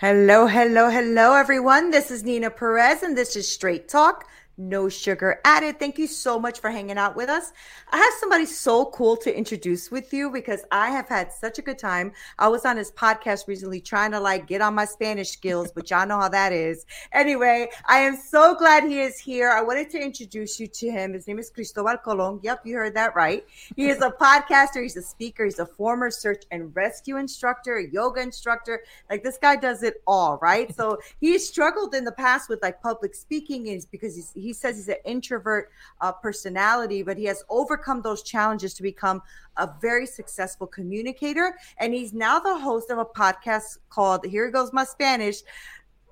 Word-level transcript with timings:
Hello, 0.00 0.46
hello, 0.46 0.88
hello, 0.88 1.34
everyone. 1.34 1.90
This 1.90 2.10
is 2.10 2.24
Nina 2.24 2.48
Perez, 2.48 3.02
and 3.02 3.18
this 3.18 3.36
is 3.36 3.52
Straight 3.52 3.86
Talk 3.86 4.26
no 4.60 4.88
sugar 4.88 5.40
added. 5.44 5.78
Thank 5.78 5.98
you 5.98 6.06
so 6.06 6.38
much 6.38 6.60
for 6.60 6.70
hanging 6.70 6.98
out 6.98 7.16
with 7.16 7.28
us. 7.28 7.52
I 7.90 7.96
have 7.96 8.12
somebody 8.20 8.46
so 8.46 8.86
cool 8.86 9.16
to 9.18 9.36
introduce 9.36 9.90
with 9.90 10.12
you 10.12 10.30
because 10.30 10.64
I 10.70 10.90
have 10.90 11.08
had 11.08 11.32
such 11.32 11.58
a 11.58 11.62
good 11.62 11.78
time. 11.78 12.12
I 12.38 12.48
was 12.48 12.64
on 12.64 12.76
his 12.76 12.92
podcast 12.92 13.48
recently 13.48 13.80
trying 13.80 14.10
to 14.12 14.20
like 14.20 14.46
get 14.46 14.60
on 14.60 14.74
my 14.74 14.84
Spanish 14.84 15.30
skills, 15.30 15.72
but 15.72 15.90
y'all 15.90 16.06
know 16.06 16.20
how 16.20 16.28
that 16.28 16.52
is. 16.52 16.84
Anyway, 17.12 17.68
I 17.86 17.98
am 18.00 18.16
so 18.16 18.54
glad 18.54 18.84
he 18.84 19.00
is 19.00 19.18
here. 19.18 19.50
I 19.50 19.62
wanted 19.62 19.90
to 19.90 19.98
introduce 19.98 20.60
you 20.60 20.66
to 20.66 20.90
him. 20.90 21.14
His 21.14 21.26
name 21.26 21.38
is 21.38 21.50
Cristobal 21.50 21.96
Colon. 21.96 22.40
Yep, 22.42 22.66
you 22.66 22.76
heard 22.76 22.94
that 22.94 23.16
right. 23.16 23.44
He 23.76 23.88
is 23.88 24.02
a 24.02 24.10
podcaster, 24.10 24.82
he's 24.82 24.96
a 24.96 25.02
speaker, 25.02 25.44
he's 25.44 25.58
a 25.58 25.66
former 25.66 26.10
search 26.10 26.44
and 26.50 26.74
rescue 26.76 27.16
instructor, 27.16 27.80
yoga 27.80 28.20
instructor. 28.20 28.82
Like 29.08 29.22
this 29.22 29.38
guy 29.38 29.56
does 29.56 29.82
it 29.82 30.02
all, 30.06 30.38
right? 30.42 30.74
So 30.76 30.98
he 31.20 31.38
struggled 31.38 31.94
in 31.94 32.04
the 32.04 32.12
past 32.12 32.48
with 32.48 32.62
like 32.62 32.82
public 32.82 33.14
speaking 33.14 33.68
is 33.68 33.86
because 33.86 34.14
he's 34.14 34.32
he 34.34 34.49
says 34.52 34.76
he's 34.76 34.88
an 34.88 34.96
introvert 35.04 35.70
uh, 36.00 36.12
personality, 36.12 37.02
but 37.02 37.16
he 37.16 37.24
has 37.24 37.42
overcome 37.48 38.02
those 38.02 38.22
challenges 38.22 38.74
to 38.74 38.82
become 38.82 39.22
a 39.56 39.68
very 39.80 40.06
successful 40.06 40.66
communicator. 40.66 41.56
And 41.78 41.92
he's 41.94 42.12
now 42.12 42.38
the 42.38 42.58
host 42.58 42.90
of 42.90 42.98
a 42.98 43.04
podcast 43.04 43.78
called 43.88 44.24
Here 44.24 44.50
Goes 44.50 44.72
My 44.72 44.84
Spanish. 44.84 45.42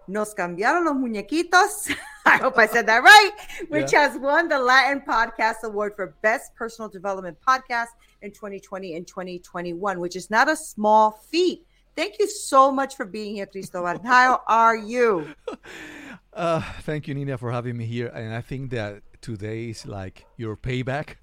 Nos 0.07 0.35
cambiaron 0.35 0.87
los 0.87 0.95
muñequitos. 0.95 1.95
I 2.25 2.39
hope 2.39 2.59
I 2.59 2.67
said 2.67 2.87
that 2.87 3.03
right, 3.03 3.31
which 3.69 3.93
yeah. 3.93 4.09
has 4.09 4.19
won 4.19 4.49
the 4.49 4.59
Latin 4.59 5.03
Podcast 5.07 5.63
Award 5.65 5.95
for 5.97 6.15
Best 6.23 6.55
Personal 6.55 6.89
Development 6.89 7.37
Podcast 7.47 7.89
in 8.23 8.31
2020 8.31 8.97
and 8.97 9.07
2021, 9.07 10.01
which 10.01 10.17
is 10.17 10.31
not 10.31 10.49
a 10.49 10.57
small 10.57 11.11
feat. 11.31 11.67
Thank 11.95 12.19
you 12.19 12.29
so 12.29 12.71
much 12.71 12.97
for 12.97 13.05
being 13.05 13.35
here, 13.35 13.47
Cristobal. 13.47 14.01
How 14.05 14.41
are 14.47 14.77
you? 14.77 15.35
Uh, 16.39 16.61
thank 16.83 17.09
you, 17.09 17.15
Nina, 17.15 17.37
for 17.37 17.51
having 17.51 17.77
me 17.77 17.85
here. 17.85 18.07
And 18.07 18.33
I 18.33 18.41
think 18.41 18.71
that 18.71 19.03
today 19.21 19.71
is 19.71 19.85
like 19.87 20.25
your 20.37 20.57
payback. 20.57 21.17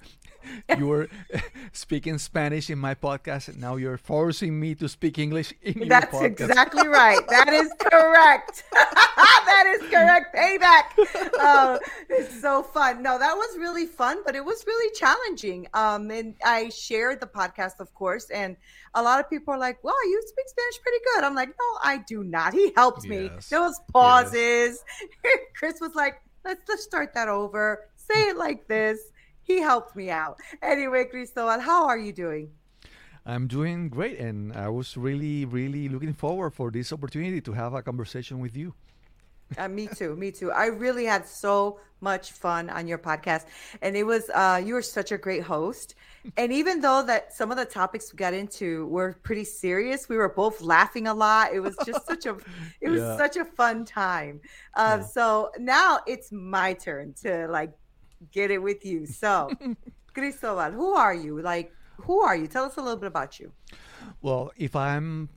you 0.78 0.88
were 0.88 1.10
speaking 1.72 2.18
Spanish 2.18 2.70
in 2.70 2.78
my 2.80 2.96
podcast, 2.96 3.48
and 3.50 3.60
now 3.60 3.76
you're 3.76 3.98
forcing 3.98 4.60
me 4.60 4.76
to 4.76 4.88
speak 4.90 5.18
English 5.18 5.54
in 5.62 5.88
That's 5.88 6.12
your 6.12 6.22
podcast. 6.24 6.50
exactly 6.50 6.88
right. 6.88 7.20
That 7.30 7.50
is 7.50 7.72
correct. 7.80 8.64
that 8.72 9.66
is 9.76 9.90
correct. 9.90 10.36
Payback. 10.36 11.32
Oh, 11.40 11.80
it's 12.10 12.42
so 12.42 12.64
fun. 12.64 13.02
No, 13.04 13.18
that 13.20 13.34
was 13.36 13.58
really 13.58 13.86
fun, 13.86 14.20
but 14.26 14.36
it 14.36 14.44
was 14.44 14.64
really 14.68 14.94
challenging. 14.96 15.68
Um, 15.74 16.12
and 16.12 16.36
I 16.44 16.70
shared 16.70 17.20
the 17.20 17.28
podcast, 17.28 17.80
of 17.80 17.94
course, 17.94 18.30
and 18.30 18.56
a 18.94 19.02
lot 19.02 19.20
of 19.20 19.30
people 19.30 19.54
are 19.54 19.58
like, 19.60 19.84
"Well, 19.84 20.10
you 20.10 20.22
speak 20.26 20.48
Spanish 20.48 20.82
pretty 20.82 21.00
good." 21.14 21.24
I'm 21.24 21.36
like, 21.36 21.50
"No, 21.50 21.80
I 21.84 21.98
do 22.08 22.24
not." 22.24 22.54
He 22.54 22.72
helped 22.76 23.06
me. 23.06 23.30
There 23.50 23.60
was 23.62 23.80
pauses. 23.92 24.84
Yes. 25.24 25.38
Chris 25.58 25.80
was 25.82 25.96
like, 25.96 26.22
"Let's 26.44 26.62
let's 26.68 26.84
start 26.84 27.14
that 27.14 27.28
over. 27.28 27.88
Say 27.96 28.30
it 28.30 28.38
like 28.38 28.68
this." 28.68 29.00
He 29.46 29.62
helped 29.62 29.96
me 29.96 30.10
out. 30.10 30.40
Anyway, 30.62 31.06
Cristobal, 31.06 31.60
how 31.60 31.86
are 31.86 31.98
you 31.98 32.12
doing? 32.12 32.50
I'm 33.26 33.48
doing 33.48 33.90
great, 33.90 34.20
and 34.20 34.54
I 34.54 34.70
was 34.70 34.98
really, 34.98 35.46
really 35.46 35.88
looking 35.88 36.14
forward 36.14 36.54
for 36.54 36.72
this 36.72 36.92
opportunity 36.92 37.42
to 37.42 37.54
have 37.54 37.74
a 37.74 37.82
conversation 37.82 38.40
with 38.40 38.58
you. 38.58 38.74
Uh, 39.58 39.68
me 39.68 39.88
too. 39.88 40.16
Me 40.16 40.32
too. 40.32 40.52
I 40.52 40.66
really 40.66 41.06
had 41.06 41.28
so 41.28 41.80
much 42.02 42.32
fun 42.32 42.70
on 42.70 42.88
your 42.88 42.98
podcast, 42.98 43.46
and 43.82 43.96
it 43.96 44.04
was 44.04 44.30
uh, 44.34 44.62
you 44.64 44.74
were 44.74 44.82
such 44.82 45.12
a 45.12 45.18
great 45.18 45.44
host. 45.44 45.96
And 46.38 46.52
even 46.52 46.82
though 46.82 47.04
that 47.04 47.34
some 47.34 47.52
of 47.52 47.58
the 47.58 47.66
topics 47.66 48.12
we 48.12 48.18
got 48.18 48.34
into 48.34 48.88
were 48.88 49.14
pretty 49.22 49.44
serious, 49.44 50.10
we 50.10 50.18
were 50.18 50.30
both 50.30 50.62
laughing 50.62 51.08
a 51.08 51.14
lot. 51.14 51.54
It 51.54 51.60
was 51.60 51.78
just 51.86 52.06
such 52.08 52.26
a 52.26 52.38
it 52.82 52.90
was 52.90 53.02
yeah. 53.06 53.18
such 53.18 53.38
a 53.38 53.46
fun 53.46 53.86
time. 53.86 54.42
Uh, 54.74 54.98
yeah. 55.00 55.06
So 55.06 55.52
now 55.60 56.00
it's 56.08 56.32
my 56.32 56.74
turn 56.74 57.14
to 57.22 57.48
like 57.48 57.72
get 58.32 58.52
it 58.52 58.60
with 58.60 58.86
you. 58.86 59.06
So, 59.06 59.52
Cristobal, 60.14 60.72
who 60.72 60.94
are 60.94 61.14
you? 61.14 61.42
Like, 61.42 61.74
who 62.02 62.22
are 62.22 62.36
you? 62.36 62.48
Tell 62.48 62.66
us 62.66 62.78
a 62.78 62.82
little 62.82 63.00
bit 63.00 63.08
about 63.08 63.40
you. 63.40 63.52
Well, 64.22 64.52
if 64.58 64.76
I'm, 64.76 65.30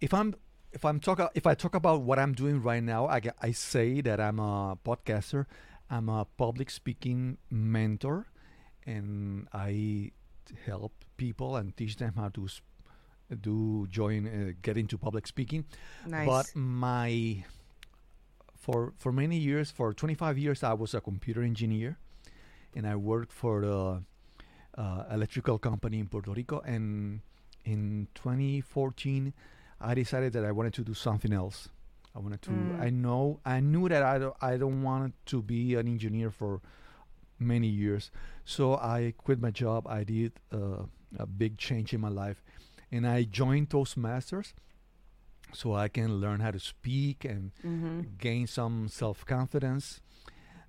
if 0.00 0.12
I'm, 0.12 0.34
if 0.72 0.84
I'm 0.84 1.00
talk, 1.00 1.30
if 1.34 1.46
I 1.46 1.54
talk 1.54 1.74
about 1.74 2.02
what 2.02 2.18
I'm 2.18 2.32
doing 2.32 2.62
right 2.62 2.82
now, 2.82 3.06
I, 3.08 3.20
I 3.40 3.52
say 3.52 4.00
that 4.02 4.20
I'm 4.20 4.38
a 4.38 4.76
podcaster. 4.84 5.46
I'm 5.88 6.08
a 6.08 6.26
public 6.36 6.70
speaking 6.70 7.38
mentor, 7.48 8.26
and 8.84 9.48
I 9.52 10.10
help 10.64 10.92
people 11.16 11.56
and 11.56 11.76
teach 11.76 11.96
them 11.96 12.14
how 12.16 12.28
to 12.30 12.48
do 13.40 13.86
join, 13.90 14.26
uh, 14.26 14.52
get 14.62 14.76
into 14.76 14.98
public 14.98 15.26
speaking. 15.26 15.64
Nice. 16.06 16.26
But 16.26 16.52
my 16.54 17.44
for 18.56 18.92
for 18.98 19.12
many 19.12 19.38
years, 19.38 19.70
for 19.70 19.92
25 19.94 20.38
years, 20.38 20.62
I 20.62 20.72
was 20.74 20.94
a 20.94 21.00
computer 21.00 21.42
engineer, 21.42 21.98
and 22.74 22.86
I 22.86 22.96
worked 22.96 23.32
for 23.32 23.60
the 23.60 24.02
uh, 24.80 25.04
electrical 25.10 25.58
company 25.58 25.98
in 25.98 26.06
Puerto 26.06 26.32
Rico. 26.32 26.60
And 26.60 27.20
in 27.64 28.08
2014, 28.14 29.32
I 29.80 29.94
decided 29.94 30.32
that 30.34 30.44
I 30.44 30.52
wanted 30.52 30.74
to 30.74 30.82
do 30.82 30.94
something 30.94 31.32
else. 31.32 31.68
I 32.14 32.18
wanted 32.18 32.42
to. 32.42 32.50
Mm. 32.50 32.80
I 32.80 32.90
know. 32.90 33.40
I 33.44 33.60
knew 33.60 33.88
that 33.88 34.02
I 34.02 34.18
don't. 34.18 34.36
I 34.40 34.56
don't 34.56 34.82
want 34.82 35.14
to 35.26 35.42
be 35.42 35.74
an 35.74 35.86
engineer 35.86 36.30
for 36.30 36.62
many 37.38 37.66
years. 37.66 38.10
So 38.46 38.74
I 38.74 39.12
quit 39.18 39.40
my 39.40 39.50
job. 39.50 39.86
I 39.86 40.04
did 40.04 40.32
uh, 40.50 40.84
a 41.18 41.26
big 41.26 41.58
change 41.58 41.92
in 41.92 42.00
my 42.00 42.08
life, 42.08 42.42
and 42.90 43.06
I 43.06 43.24
joined 43.24 43.68
Toastmasters 43.68 44.54
so 45.52 45.74
I 45.74 45.88
can 45.88 46.20
learn 46.20 46.40
how 46.40 46.50
to 46.50 46.58
speak 46.60 47.24
and 47.24 47.52
mm-hmm. 47.64 48.00
gain 48.18 48.46
some 48.46 48.88
self 48.88 49.24
confidence. 49.26 50.00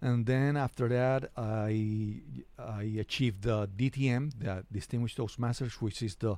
And 0.01 0.25
then 0.25 0.57
after 0.57 0.87
that, 0.89 1.31
I 1.35 2.21
I 2.59 2.83
achieved 2.99 3.43
the 3.43 3.67
DTM, 3.67 4.39
the 4.39 4.63
Distinguished 4.71 5.17
Toastmasters, 5.17 5.73
which 5.81 6.01
is 6.01 6.15
the 6.15 6.37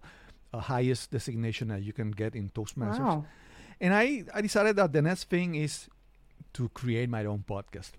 uh, 0.54 0.60
highest 0.60 1.12
designation 1.12 1.68
that 1.68 1.84
you 1.84 1.94
can 1.94 2.12
get 2.12 2.36
in 2.36 2.50
Toastmasters. 2.50 3.00
Wow. 3.00 3.26
And 3.82 3.94
I, 3.94 4.24
I 4.34 4.42
decided 4.42 4.76
that 4.76 4.92
the 4.92 5.02
next 5.02 5.30
thing 5.30 5.56
is 5.56 5.88
to 6.54 6.70
create 6.70 7.10
my 7.10 7.26
own 7.26 7.44
podcast. 7.48 7.92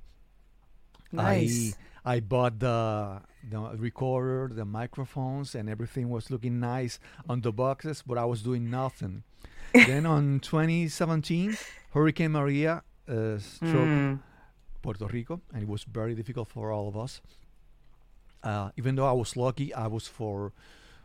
Nice. 1.13 1.77
I 2.05 2.17
I 2.17 2.21
bought 2.21 2.59
the 2.59 3.21
the 3.49 3.59
recorder, 3.77 4.49
the 4.55 4.65
microphones, 4.65 5.55
and 5.55 5.69
everything 5.69 6.09
was 6.09 6.31
looking 6.31 6.61
nice 6.61 6.99
on 7.29 7.43
the 7.43 7.53
boxes, 7.53 8.03
but 8.07 8.17
I 8.17 8.25
was 8.25 8.43
doing 8.43 8.71
nothing 8.71 9.25
then 9.73 10.07
on 10.07 10.41
2017, 10.41 11.57
Hurricane 11.93 12.33
Maria 12.33 12.83
uh, 13.09 13.39
struck 13.39 13.87
mm. 13.87 14.19
Puerto 14.83 15.07
Rico, 15.07 15.41
and 15.53 15.63
it 15.63 15.69
was 15.69 15.85
very 15.85 16.15
difficult 16.15 16.49
for 16.49 16.73
all 16.73 16.89
of 16.89 16.97
us. 16.97 17.21
Uh, 18.43 18.71
even 18.77 18.95
though 18.95 19.07
I 19.07 19.13
was 19.13 19.37
lucky, 19.37 19.75
I 19.75 19.87
was 19.87 20.07
for 20.07 20.53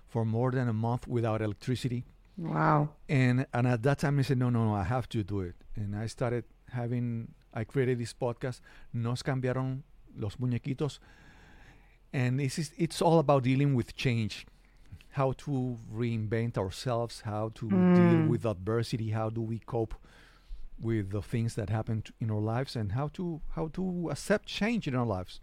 for 0.08 0.26
more 0.26 0.52
than 0.52 0.70
a 0.70 0.74
month 0.74 1.08
without 1.08 1.42
electricity. 1.42 2.06
Wow. 2.38 2.90
And 3.10 3.46
and 3.54 3.68
at 3.68 3.84
that 3.84 4.00
time 4.00 4.20
I 4.20 4.24
said, 4.24 4.38
no, 4.38 4.50
no, 4.50 4.66
no, 4.66 4.74
I 4.74 4.84
have 4.84 5.08
to 5.10 5.24
do 5.24 5.42
it. 5.42 5.56
And 5.76 5.96
I 5.96 6.08
started 6.08 6.46
having, 6.72 7.34
I 7.54 7.64
created 7.64 8.00
this 8.00 8.14
podcast, 8.14 8.62
Nos 8.94 9.24
cambiaron 9.24 9.84
los 10.18 10.38
muñequitos, 10.38 11.00
and 12.14 12.40
it's 12.40 12.72
it's 12.78 13.02
all 13.02 13.20
about 13.20 13.44
dealing 13.44 13.76
with 13.76 13.96
change, 13.96 14.46
how 15.12 15.34
to 15.34 15.78
reinvent 15.94 16.58
ourselves, 16.58 17.22
how 17.22 17.52
to 17.56 17.66
mm. 17.66 17.96
deal 17.96 18.30
with 18.30 18.46
adversity, 18.46 19.12
how 19.12 19.30
do 19.30 19.42
we 19.42 19.60
cope 19.60 19.96
with 20.80 21.12
the 21.12 21.22
things 21.22 21.56
that 21.56 21.70
happen 21.70 22.04
in 22.20 22.30
our 22.32 22.40
lives, 22.40 22.76
and 22.76 22.92
how 22.92 23.10
to 23.10 23.42
how 23.56 23.68
to 23.74 24.10
accept 24.12 24.48
change 24.48 24.88
in 24.88 24.96
our 24.96 25.06
lives. 25.06 25.40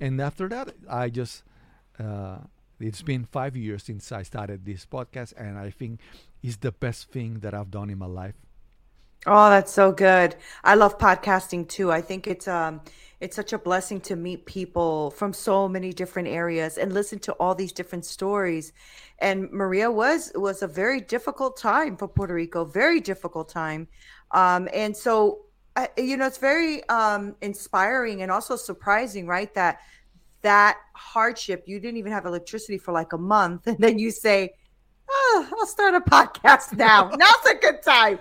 And 0.00 0.20
after 0.20 0.48
that, 0.48 0.74
I 0.88 1.08
just 1.08 1.42
uh, 1.98 2.38
it's 2.78 3.02
been 3.02 3.24
five 3.24 3.56
years 3.56 3.84
since 3.84 4.12
I 4.12 4.22
started 4.22 4.64
this 4.64 4.86
podcast, 4.86 5.32
and 5.36 5.58
I 5.58 5.70
think 5.70 6.00
it's 6.42 6.56
the 6.56 6.72
best 6.72 7.10
thing 7.10 7.40
that 7.40 7.54
I've 7.54 7.70
done 7.70 7.90
in 7.90 7.98
my 7.98 8.06
life. 8.06 8.34
Oh, 9.28 9.50
that's 9.50 9.72
so 9.72 9.90
good. 9.90 10.36
I 10.62 10.76
love 10.76 10.98
podcasting 10.98 11.68
too. 11.68 11.90
I 11.90 12.00
think 12.00 12.28
it's 12.28 12.46
um 12.46 12.80
it's 13.18 13.34
such 13.34 13.52
a 13.52 13.58
blessing 13.58 14.00
to 14.02 14.14
meet 14.14 14.46
people 14.46 15.10
from 15.10 15.32
so 15.32 15.68
many 15.68 15.92
different 15.92 16.28
areas 16.28 16.78
and 16.78 16.92
listen 16.92 17.18
to 17.20 17.32
all 17.32 17.54
these 17.54 17.72
different 17.72 18.04
stories. 18.04 18.72
And 19.18 19.50
Maria 19.50 19.90
was 19.90 20.30
was 20.36 20.62
a 20.62 20.68
very 20.68 21.00
difficult 21.00 21.56
time 21.56 21.96
for 21.96 22.06
Puerto 22.06 22.34
Rico, 22.34 22.64
very 22.64 23.00
difficult 23.00 23.48
time. 23.48 23.88
Um, 24.32 24.68
and 24.72 24.96
so 24.96 25.46
you 25.96 26.16
know, 26.16 26.26
it's 26.26 26.38
very 26.38 26.88
um, 26.88 27.36
inspiring 27.40 28.22
and 28.22 28.30
also 28.30 28.56
surprising, 28.56 29.26
right? 29.26 29.52
That 29.54 29.80
that 30.42 30.78
hardship, 30.94 31.64
you 31.66 31.80
didn't 31.80 31.96
even 31.96 32.12
have 32.12 32.24
electricity 32.26 32.78
for 32.78 32.92
like 32.92 33.12
a 33.12 33.18
month, 33.18 33.66
and 33.66 33.78
then 33.78 33.98
you 33.98 34.10
say, 34.10 34.54
oh, 35.08 35.48
I'll 35.58 35.66
start 35.66 35.94
a 35.94 36.00
podcast 36.00 36.72
now. 36.76 37.10
Now's 37.10 37.46
a 37.46 37.54
good 37.56 37.82
time. 37.82 38.18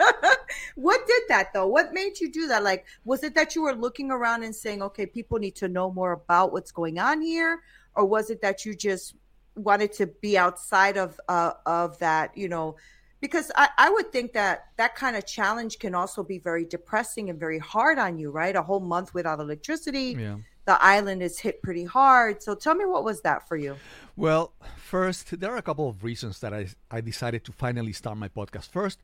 what 0.74 1.06
did 1.06 1.22
that 1.28 1.52
though? 1.52 1.66
What 1.66 1.94
made 1.94 2.18
you 2.20 2.30
do 2.30 2.48
that? 2.48 2.62
Like, 2.62 2.86
was 3.04 3.22
it 3.22 3.34
that 3.34 3.54
you 3.54 3.62
were 3.62 3.74
looking 3.74 4.10
around 4.10 4.42
and 4.42 4.54
saying, 4.54 4.82
okay, 4.82 5.06
people 5.06 5.38
need 5.38 5.56
to 5.56 5.68
know 5.68 5.92
more 5.92 6.12
about 6.12 6.52
what's 6.52 6.72
going 6.72 6.98
on 6.98 7.22
here? 7.22 7.62
Or 7.94 8.04
was 8.04 8.30
it 8.30 8.42
that 8.42 8.64
you 8.64 8.74
just 8.74 9.14
wanted 9.54 9.92
to 9.92 10.06
be 10.06 10.36
outside 10.36 10.96
of 10.96 11.20
uh, 11.28 11.52
of 11.66 11.98
that, 12.00 12.36
you 12.36 12.48
know? 12.48 12.76
Because 13.24 13.50
I, 13.56 13.68
I 13.78 13.88
would 13.94 14.12
think 14.12 14.34
that 14.34 14.56
that 14.76 14.92
kind 14.96 15.16
of 15.16 15.24
challenge 15.24 15.78
can 15.78 15.94
also 15.94 16.22
be 16.22 16.38
very 16.38 16.64
depressing 16.76 17.30
and 17.30 17.40
very 17.40 17.58
hard 17.58 17.96
on 17.98 18.18
you, 18.18 18.30
right? 18.30 18.54
A 18.54 18.60
whole 18.68 18.84
month 18.94 19.14
without 19.14 19.40
electricity. 19.40 20.08
Yeah 20.18 20.36
the 20.64 20.82
island 20.82 21.22
is 21.22 21.38
hit 21.38 21.62
pretty 21.62 21.84
hard. 21.84 22.42
So 22.42 22.54
tell 22.54 22.74
me 22.74 22.84
what 22.84 23.04
was 23.04 23.20
that 23.22 23.46
for 23.48 23.56
you? 23.56 23.76
Well, 24.16 24.52
first, 24.76 25.38
there 25.38 25.52
are 25.52 25.56
a 25.56 25.62
couple 25.62 25.88
of 25.88 26.02
reasons 26.02 26.40
that 26.40 26.54
I, 26.54 26.68
I 26.90 27.00
decided 27.00 27.44
to 27.44 27.52
finally 27.52 27.92
start 27.92 28.16
my 28.16 28.28
podcast. 28.28 28.70
First, 28.70 28.98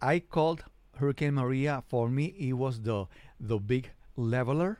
I 0.00 0.18
called 0.18 0.64
Hurricane 0.96 1.34
Maria. 1.34 1.82
For 1.88 2.08
me, 2.08 2.34
it 2.38 2.52
was 2.52 2.82
the 2.82 3.06
the 3.38 3.58
big 3.58 3.90
leveler. 4.16 4.78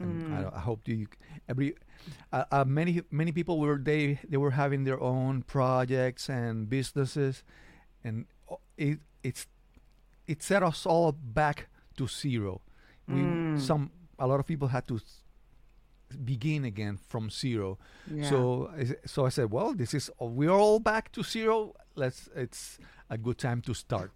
Mm. 0.00 0.52
I, 0.52 0.56
I, 0.56 0.60
hope 0.60 0.86
you 0.86 1.08
every 1.48 1.74
uh, 2.32 2.44
uh, 2.52 2.64
many 2.64 3.02
many 3.10 3.32
people 3.32 3.58
were 3.58 3.78
they 3.78 4.20
they 4.28 4.36
were 4.36 4.52
having 4.52 4.84
their 4.84 5.00
own 5.00 5.42
projects 5.42 6.28
and 6.28 6.68
businesses, 6.68 7.42
and 8.04 8.26
it 8.76 8.98
it's 9.22 9.46
it 10.26 10.42
set 10.42 10.62
us 10.62 10.86
all 10.86 11.12
back 11.12 11.68
to 11.96 12.06
zero. 12.06 12.60
We 13.06 13.20
mm. 13.20 13.60
some 13.60 13.90
a 14.18 14.26
lot 14.26 14.40
of 14.40 14.46
people 14.46 14.68
had 14.68 14.86
to 14.88 15.00
begin 16.24 16.64
again 16.64 16.98
from 17.08 17.30
zero. 17.30 17.78
Yeah. 18.12 18.28
So 18.28 18.70
so 19.06 19.26
I 19.26 19.30
said, 19.30 19.50
well, 19.50 19.74
this 19.74 19.94
is 19.94 20.10
we're 20.20 20.50
all 20.50 20.80
back 20.80 21.12
to 21.12 21.22
zero. 21.22 21.74
Let's 21.94 22.28
it's 22.34 22.78
a 23.10 23.18
good 23.18 23.38
time 23.38 23.60
to 23.62 23.74
start. 23.74 24.12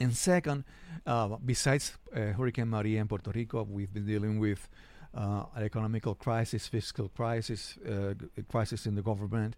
And 0.00 0.16
second, 0.16 0.64
uh, 1.06 1.36
besides 1.44 1.92
uh, 2.14 2.32
Hurricane 2.32 2.68
Maria 2.68 3.00
in 3.02 3.06
Puerto 3.06 3.30
Rico, 3.30 3.62
we've 3.64 3.92
been 3.92 4.06
dealing 4.06 4.38
with 4.38 4.66
uh, 5.14 5.44
an 5.54 5.62
economical 5.62 6.14
crisis, 6.14 6.66
fiscal 6.66 7.08
crisis, 7.08 7.76
uh, 7.86 8.14
crisis 8.48 8.86
in 8.86 8.94
the 8.94 9.02
government, 9.02 9.56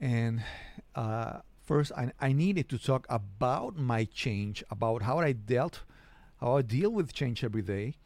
and 0.00 0.40
uh, 0.94 1.40
first 1.66 1.92
I, 1.92 2.12
I 2.20 2.32
needed 2.32 2.68
to 2.70 2.78
talk 2.78 3.06
about 3.10 3.76
my 3.76 4.04
change, 4.04 4.64
about 4.70 5.02
how 5.02 5.18
I 5.18 5.32
dealt, 5.32 5.82
how 6.40 6.56
I 6.56 6.62
deal 6.62 6.90
with 6.90 7.12
change 7.12 7.44
every 7.44 7.62
day, 7.62 7.96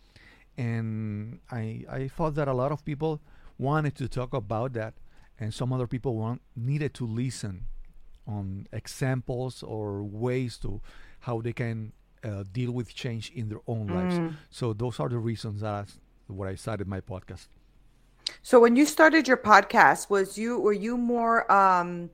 and 0.58 1.38
I 1.50 1.84
I 1.88 2.08
thought 2.08 2.34
that 2.34 2.48
a 2.48 2.54
lot 2.54 2.72
of 2.72 2.84
people 2.84 3.20
wanted 3.58 3.94
to 3.96 4.08
talk 4.08 4.34
about 4.34 4.72
that, 4.72 4.94
and 5.38 5.54
some 5.54 5.72
other 5.72 5.86
people 5.86 6.16
want 6.16 6.40
needed 6.56 6.94
to 6.94 7.06
listen 7.06 7.66
on 8.26 8.66
examples 8.72 9.62
or 9.62 10.02
ways 10.02 10.56
to 10.58 10.80
how 11.20 11.40
they 11.40 11.52
can 11.52 11.92
uh, 12.24 12.44
deal 12.52 12.72
with 12.72 12.94
change 12.94 13.30
in 13.34 13.48
their 13.48 13.60
own 13.66 13.88
mm. 13.88 13.94
lives. 13.94 14.36
So 14.50 14.72
those 14.72 15.00
are 15.00 15.08
the 15.08 15.18
reasons 15.18 15.60
that 15.60 15.74
I, 15.74 15.84
what 16.28 16.48
I 16.48 16.54
started 16.54 16.86
my 16.86 17.00
podcast. 17.00 17.46
So 18.42 18.60
when 18.60 18.76
you 18.76 18.86
started 18.86 19.26
your 19.26 19.36
podcast, 19.36 20.08
was 20.08 20.38
you 20.38 20.58
were 20.58 20.72
you 20.72 20.96
more 20.96 21.50
um, 21.50 22.10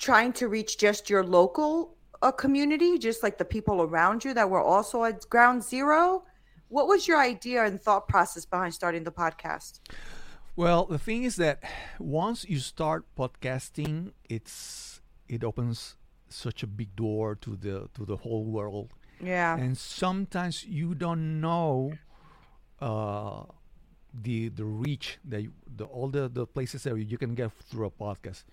trying 0.00 0.32
to 0.32 0.48
reach 0.48 0.78
just 0.78 1.08
your 1.10 1.22
local 1.22 1.94
uh, 2.22 2.32
community, 2.32 2.98
just 2.98 3.22
like 3.22 3.36
the 3.38 3.44
people 3.44 3.82
around 3.82 4.24
you 4.24 4.34
that 4.34 4.48
were 4.48 4.62
also 4.62 5.04
at 5.04 5.28
ground 5.28 5.62
zero? 5.62 6.24
What 6.68 6.88
was 6.88 7.06
your 7.06 7.20
idea 7.20 7.64
and 7.64 7.80
thought 7.80 8.08
process 8.08 8.44
behind 8.44 8.74
starting 8.74 9.04
the 9.04 9.12
podcast? 9.12 9.80
Well, 10.56 10.86
the 10.86 10.98
thing 10.98 11.24
is 11.24 11.36
that 11.36 11.62
once 11.98 12.44
you 12.48 12.58
start 12.58 13.04
podcasting, 13.16 14.12
it's 14.28 15.00
it 15.28 15.44
opens 15.44 15.96
such 16.28 16.62
a 16.62 16.66
big 16.66 16.96
door 16.96 17.34
to 17.36 17.56
the 17.56 17.88
to 17.94 18.04
the 18.04 18.16
whole 18.16 18.44
world. 18.44 18.90
Yeah. 19.20 19.56
And 19.56 19.76
sometimes 19.76 20.64
you 20.64 20.94
don't 20.94 21.40
know 21.40 21.92
uh, 22.80 23.44
the 24.14 24.48
the 24.48 24.64
reach 24.64 25.18
that 25.24 25.42
you, 25.42 25.52
the 25.76 25.84
all 25.84 26.08
the, 26.08 26.28
the 26.28 26.46
places 26.46 26.84
that 26.84 26.96
you 26.96 27.18
can 27.18 27.34
get 27.34 27.52
through 27.68 27.86
a 27.86 27.90
podcast. 27.90 28.44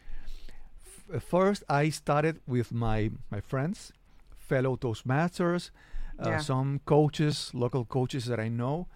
First, 1.19 1.63
I 1.69 1.89
started 1.89 2.41
with 2.45 2.73
my 2.73 3.11
my 3.31 3.39
friends, 3.39 3.93
fellow 4.37 4.75
Toastmasters, 4.75 5.71
uh, 6.19 6.29
yeah. 6.29 6.37
some 6.39 6.79
coaches, 6.85 7.51
local 7.53 7.85
coaches 7.85 8.25
that 8.25 8.39
I 8.39 8.49
know, 8.49 8.87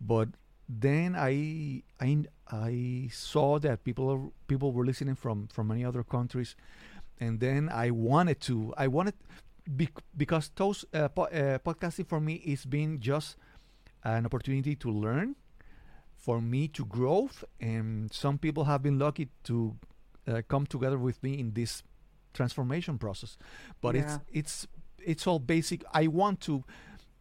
but 0.00 0.28
then 0.68 1.16
I 1.16 1.82
I 2.00 2.24
I 2.50 3.08
saw 3.10 3.58
that 3.58 3.82
people 3.82 4.32
people 4.46 4.72
were 4.72 4.84
listening 4.86 5.16
from 5.16 5.48
from 5.48 5.66
many 5.68 5.84
other 5.84 6.04
countries, 6.04 6.54
and 7.18 7.40
then 7.40 7.68
I 7.68 7.90
wanted 7.90 8.40
to 8.42 8.72
I 8.76 8.86
wanted 8.86 9.14
bec- 9.66 10.02
because 10.16 10.50
those 10.54 10.84
uh, 10.94 11.08
po- 11.08 11.30
uh, 11.34 11.58
podcasting 11.58 12.06
for 12.06 12.20
me 12.20 12.34
is 12.46 12.64
being 12.64 13.00
just 13.00 13.36
an 14.04 14.24
opportunity 14.24 14.76
to 14.76 14.90
learn, 14.90 15.34
for 16.14 16.40
me 16.40 16.68
to 16.68 16.84
grow, 16.84 17.28
and 17.60 18.12
some 18.12 18.38
people 18.38 18.64
have 18.64 18.82
been 18.82 18.98
lucky 18.98 19.28
to 19.44 19.74
uh, 20.26 20.42
come 20.48 20.66
together 20.66 20.98
with 20.98 21.22
me 21.22 21.38
in 21.38 21.52
this 21.52 21.82
transformation 22.34 22.98
process. 22.98 23.36
But 23.80 23.94
yeah. 23.94 24.02
it's 24.02 24.18
it's 24.32 24.66
it's 24.98 25.26
all 25.26 25.38
basic. 25.38 25.84
I 25.92 26.06
want 26.06 26.40
to 26.42 26.64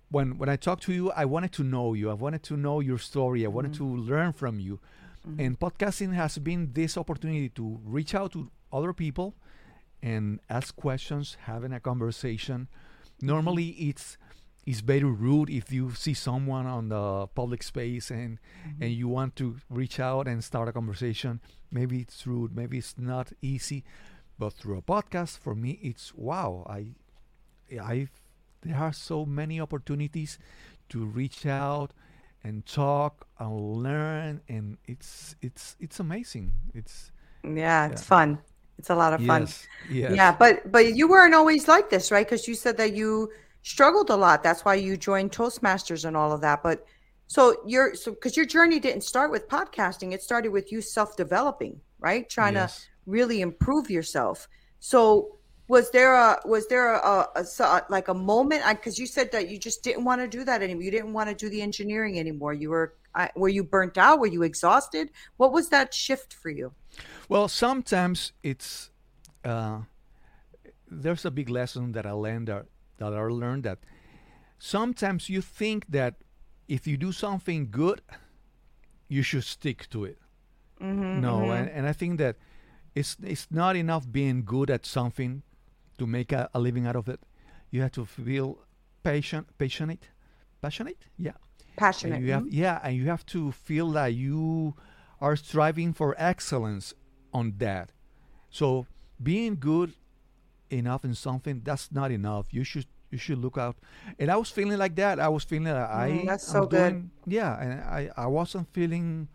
when 0.09 0.37
when 0.37 0.49
I 0.49 0.55
talk 0.55 0.81
to 0.81 0.93
you, 0.93 1.11
I 1.11 1.25
wanted 1.25 1.51
to 1.53 1.63
know 1.63 1.93
you. 1.93 2.09
I 2.09 2.13
wanted 2.13 2.43
to 2.43 2.57
know 2.57 2.79
your 2.79 2.97
story. 2.97 3.45
I 3.45 3.49
wanted 3.49 3.73
mm-hmm. 3.73 3.95
to 3.95 4.01
learn 4.01 4.33
from 4.33 4.59
you. 4.59 4.79
Mm-hmm. 5.27 5.39
And 5.39 5.59
podcasting 5.59 6.13
has 6.13 6.37
been 6.37 6.71
this 6.73 6.97
opportunity 6.97 7.49
to 7.49 7.79
reach 7.83 8.13
out 8.13 8.31
to 8.33 8.51
other 8.71 8.93
people 8.93 9.35
and 10.01 10.39
ask 10.49 10.75
questions, 10.75 11.37
having 11.45 11.73
a 11.73 11.79
conversation. 11.79 12.67
Mm-hmm. 12.67 13.27
Normally, 13.27 13.67
it's 13.69 14.17
it's 14.65 14.79
very 14.79 15.03
rude 15.03 15.49
if 15.49 15.71
you 15.71 15.91
see 15.93 16.13
someone 16.13 16.65
on 16.65 16.89
the 16.89 17.27
public 17.27 17.61
space 17.61 18.09
and 18.09 18.39
mm-hmm. 18.67 18.83
and 18.83 18.91
you 18.91 19.07
want 19.07 19.35
to 19.35 19.57
reach 19.69 19.99
out 19.99 20.27
and 20.27 20.43
start 20.43 20.67
a 20.67 20.73
conversation. 20.73 21.39
Maybe 21.71 21.99
it's 21.99 22.25
rude. 22.25 22.55
Maybe 22.55 22.77
it's 22.77 22.95
not 22.97 23.31
easy. 23.41 23.83
But 24.37 24.53
through 24.53 24.77
a 24.77 24.81
podcast, 24.81 25.37
for 25.37 25.55
me, 25.55 25.79
it's 25.81 26.13
wow. 26.15 26.65
I 26.67 26.87
I 27.79 28.07
there 28.63 28.77
are 28.77 28.93
so 28.93 29.25
many 29.25 29.61
opportunities 29.61 30.39
to 30.89 31.05
reach 31.05 31.45
out 31.45 31.91
and 32.43 32.65
talk 32.65 33.27
and 33.39 33.83
learn 33.83 34.41
and 34.47 34.77
it's 34.85 35.35
it's 35.41 35.75
it's 35.79 35.99
amazing 35.99 36.51
it's 36.75 37.11
yeah 37.43 37.87
it's 37.87 38.03
fun 38.03 38.37
it's 38.77 38.91
a 38.91 38.95
lot 38.95 39.13
of 39.13 39.25
fun 39.25 39.41
yes, 39.41 39.67
yes. 39.89 40.11
yeah 40.15 40.31
but 40.31 40.71
but 40.71 40.93
you 40.93 41.07
weren't 41.07 41.33
always 41.33 41.67
like 41.67 41.89
this 41.89 42.11
right 42.11 42.27
because 42.27 42.47
you 42.47 42.53
said 42.53 42.77
that 42.77 42.93
you 42.93 43.31
struggled 43.65 44.09
a 44.09 44.15
lot. 44.15 44.43
That's 44.43 44.63
why 44.63 44.75
you 44.75 44.95
joined 44.95 45.31
toastmasters 45.33 46.05
and 46.05 46.15
all 46.15 46.31
of 46.31 46.39
that. 46.41 46.63
But 46.63 46.85
so 47.27 47.57
you're 47.65 47.95
so 47.95 48.11
because 48.11 48.37
your 48.37 48.45
journey 48.45 48.79
didn't 48.79 49.01
start 49.01 49.31
with 49.31 49.49
podcasting. 49.49 50.13
It 50.13 50.23
started 50.23 50.49
with 50.49 50.71
you 50.71 50.79
self-developing 50.79 51.81
right? 51.99 52.29
Trying 52.29 52.53
yes. 52.53 52.81
to 52.81 52.87
really 53.05 53.41
improve 53.41 53.89
yourself. 53.89 54.47
So 54.79 55.37
was 55.67 55.89
there 55.89 56.13
a 56.13 56.39
was 56.45 56.67
there 56.67 56.93
a, 56.93 57.27
a, 57.35 57.45
a 57.59 57.81
like 57.89 58.07
a 58.07 58.13
moment? 58.13 58.63
Because 58.67 58.99
you 58.99 59.07
said 59.07 59.31
that 59.31 59.49
you 59.49 59.57
just 59.57 59.83
didn't 59.83 60.03
want 60.03 60.21
to 60.21 60.27
do 60.27 60.43
that 60.43 60.61
anymore. 60.61 60.83
You 60.83 60.91
didn't 60.91 61.13
want 61.13 61.29
to 61.29 61.35
do 61.35 61.49
the 61.49 61.61
engineering 61.61 62.19
anymore. 62.19 62.53
You 62.53 62.69
were 62.69 62.93
uh, 63.15 63.29
were 63.35 63.49
you 63.49 63.63
burnt 63.63 63.97
out? 63.97 64.19
Were 64.19 64.27
you 64.27 64.43
exhausted? 64.43 65.09
What 65.37 65.51
was 65.51 65.69
that 65.69 65.93
shift 65.93 66.33
for 66.33 66.49
you? 66.49 66.73
Well 67.27 67.47
sometimes 67.47 68.33
it's 68.43 68.91
uh, 69.43 69.79
there's 70.87 71.25
a 71.25 71.31
big 71.31 71.49
lesson 71.49 71.91
that 71.93 72.05
i 72.05 72.11
learned 72.11 72.49
that, 72.97 73.13
i 73.13 73.21
learned 73.21 73.63
that 73.63 73.79
sometimes 74.59 75.29
you 75.29 75.41
think 75.41 75.85
that 75.89 76.15
if 76.67 76.87
you 76.87 76.97
do 76.97 77.11
something 77.11 77.69
good 77.69 78.01
you 79.07 79.21
should 79.21 79.43
stick 79.43 79.89
to 79.89 80.05
it 80.05 80.17
mm-hmm, 80.81 81.21
no 81.21 81.39
mm-hmm. 81.39 81.51
And, 81.51 81.69
and 81.69 81.87
i 81.87 81.93
think 81.93 82.17
that 82.19 82.37
it's 82.95 83.17
it's 83.21 83.47
not 83.51 83.75
enough 83.75 84.09
being 84.09 84.43
good 84.45 84.69
at 84.69 84.85
something 84.85 85.43
to 85.97 86.07
make 86.07 86.31
a, 86.31 86.49
a 86.53 86.59
living 86.59 86.87
out 86.87 86.95
of 86.95 87.07
it. 87.09 87.19
You 87.69 87.81
have 87.81 87.91
to 87.91 88.05
feel 88.05 88.59
patient, 89.03 89.47
passionate, 89.57 90.07
passionate, 90.61 91.05
yeah, 91.17 91.33
passionate. 91.75 92.15
And 92.15 92.25
you 92.25 92.31
have, 92.31 92.43
mm-hmm. 92.43 92.55
yeah, 92.55 92.79
and 92.83 92.95
you 92.95 93.07
have 93.07 93.25
to 93.27 93.51
feel 93.51 93.91
that 93.91 94.13
you 94.13 94.75
are 95.19 95.35
striving 95.35 95.93
for 95.93 96.15
excellence 96.17 96.93
on 97.33 97.55
that. 97.57 97.91
So 98.49 98.87
being 99.21 99.57
good 99.59 99.93
enough 100.69 101.05
in 101.05 101.13
something 101.15 101.61
that's 101.63 101.91
not 101.91 102.11
enough. 102.11 102.53
You 102.53 102.63
should 102.63 102.87
you 103.11 103.17
should 103.17 103.39
look 103.39 103.57
out. 103.57 103.77
And 104.19 104.31
I 104.31 104.37
was 104.37 104.49
feeling 104.49 104.77
like 104.77 104.95
that. 104.95 105.19
I 105.19 105.29
was 105.29 105.43
feeling 105.43 105.65
that 105.65 105.89
I 105.89 106.09
mm, 106.11 106.25
that's 106.25 106.47
so 106.47 106.63
I'm 106.63 106.69
good. 106.69 106.91
Doing, 106.93 107.11
yeah, 107.27 107.61
and 107.61 107.81
I 107.81 108.09
I 108.17 108.27
wasn't 108.27 108.67
feeling. 108.73 109.27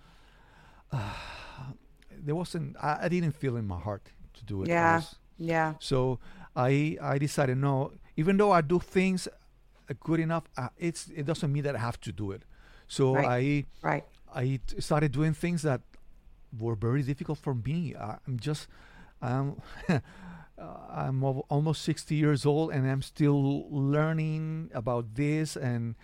Uh, 0.92 1.14
there 2.24 2.34
wasn't. 2.34 2.76
I, 2.80 2.98
I, 3.02 3.08
didn't 3.08 3.32
feel 3.32 3.56
in 3.56 3.66
my 3.66 3.78
heart 3.78 4.02
to 4.34 4.44
do 4.44 4.62
it. 4.62 4.68
Yeah, 4.68 4.96
was, 4.96 5.16
yeah. 5.38 5.74
So 5.78 6.18
I 6.54 6.98
I 7.00 7.18
decided 7.18 7.56
no. 7.58 7.92
Even 8.16 8.36
though 8.36 8.52
I 8.52 8.60
do 8.60 8.78
things 8.78 9.28
good 10.00 10.20
enough, 10.20 10.44
uh, 10.56 10.68
it's 10.76 11.08
it 11.14 11.24
doesn't 11.26 11.52
mean 11.52 11.62
that 11.64 11.74
I 11.74 11.78
have 11.78 12.00
to 12.02 12.12
do 12.12 12.32
it. 12.32 12.42
So 12.88 13.14
right. 13.14 13.26
I 13.26 13.88
right. 13.88 14.04
I 14.34 14.60
started 14.78 15.12
doing 15.12 15.32
things 15.32 15.62
that 15.62 15.80
were 16.58 16.74
very 16.74 17.02
difficult 17.02 17.38
for 17.38 17.54
me. 17.54 17.94
I'm 17.96 18.38
just 18.38 18.68
I'm 19.22 19.60
I'm 20.60 21.24
almost 21.24 21.82
60 21.82 22.14
years 22.14 22.44
old 22.44 22.72
and 22.72 22.88
I'm 22.88 23.02
still 23.02 23.68
learning 23.70 24.70
about 24.74 25.14
this 25.14 25.56
and 25.56 25.94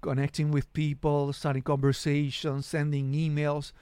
connecting 0.00 0.50
with 0.50 0.72
people, 0.72 1.32
starting 1.32 1.62
conversations, 1.62 2.66
sending 2.66 3.12
emails, 3.12 3.72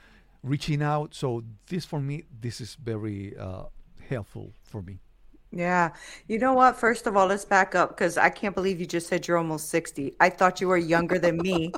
reaching 0.41 0.81
out. 0.81 1.13
So 1.13 1.43
this 1.67 1.85
for 1.85 1.99
me, 1.99 2.23
this 2.41 2.61
is 2.61 2.75
very 2.75 3.35
uh, 3.37 3.63
helpful 4.07 4.53
for 4.63 4.81
me. 4.81 4.99
Yeah. 5.55 5.91
You 6.27 6.39
know 6.39 6.53
what? 6.53 6.77
First 6.77 7.05
of 7.05 7.15
all, 7.15 7.27
let's 7.27 7.45
back 7.45 7.75
up 7.75 7.89
because 7.89 8.17
I 8.17 8.29
can't 8.29 8.55
believe 8.55 8.79
you 8.79 8.87
just 8.87 9.07
said 9.07 9.27
you're 9.27 9.37
almost 9.37 9.69
60. 9.69 10.15
I 10.19 10.29
thought 10.29 10.59
you 10.59 10.67
were 10.67 10.77
younger 10.77 11.19
than 11.19 11.37
me. 11.37 11.71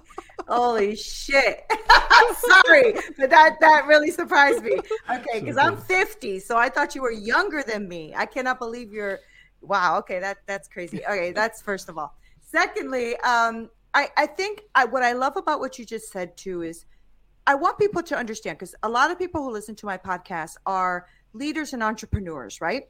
Holy 0.48 0.96
shit. 0.96 1.65
I'm 1.89 2.36
sorry, 2.63 2.94
but 3.17 3.29
that 3.29 3.60
that 3.60 3.86
really 3.86 4.12
surprised 4.12 4.63
me. 4.63 4.79
Okay, 5.12 5.41
because 5.41 5.58
I'm 5.58 5.75
50, 5.75 6.39
so 6.39 6.55
I 6.55 6.70
thought 6.70 6.96
you 6.96 7.01
were 7.01 7.12
younger 7.12 7.63
than 7.63 7.89
me. 7.89 8.13
I 8.15 8.25
cannot 8.25 8.60
believe 8.60 8.94
you're 8.94 9.20
wow, 9.62 9.98
okay, 10.00 10.20
that 10.20 10.38
that's 10.46 10.70
crazy. 10.70 11.01
Okay, 11.05 11.34
that's 11.34 11.62
first 11.62 11.89
of 11.89 11.98
all. 11.98 12.15
Secondly, 12.39 13.17
um, 13.17 13.70
I, 13.94 14.08
I 14.15 14.25
think 14.25 14.62
I, 14.75 14.86
what 14.86 15.03
I 15.03 15.12
love 15.13 15.36
about 15.36 15.60
what 15.60 15.77
you 15.77 15.86
just 15.86 16.12
said 16.12 16.38
too 16.38 16.62
is 16.62 16.86
I 17.46 17.55
want 17.55 17.77
people 17.77 18.03
to 18.03 18.15
understand 18.15 18.58
because 18.58 18.75
a 18.84 18.89
lot 18.89 19.12
of 19.12 19.20
people 19.20 19.44
who 19.44 19.51
listen 19.51 19.75
to 19.75 19.86
my 19.86 19.98
podcast 19.98 20.55
are 20.65 21.08
leaders 21.34 21.74
and 21.74 21.84
entrepreneurs, 21.84 22.62
right? 22.62 22.84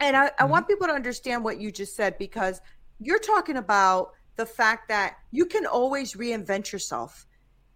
And 0.00 0.16
I, 0.16 0.28
mm-hmm. 0.28 0.50
Want 0.50 0.68
people 0.68 0.86
to 0.86 0.92
understand 0.92 1.44
what 1.44 1.60
you 1.60 1.70
just 1.70 1.96
said 1.96 2.18
because 2.18 2.60
you're 3.00 3.18
talking 3.18 3.56
about 3.56 4.12
the 4.36 4.46
fact 4.46 4.88
that 4.88 5.16
you 5.30 5.46
can 5.46 5.66
always 5.66 6.14
reinvent 6.14 6.72
yourself. 6.72 7.26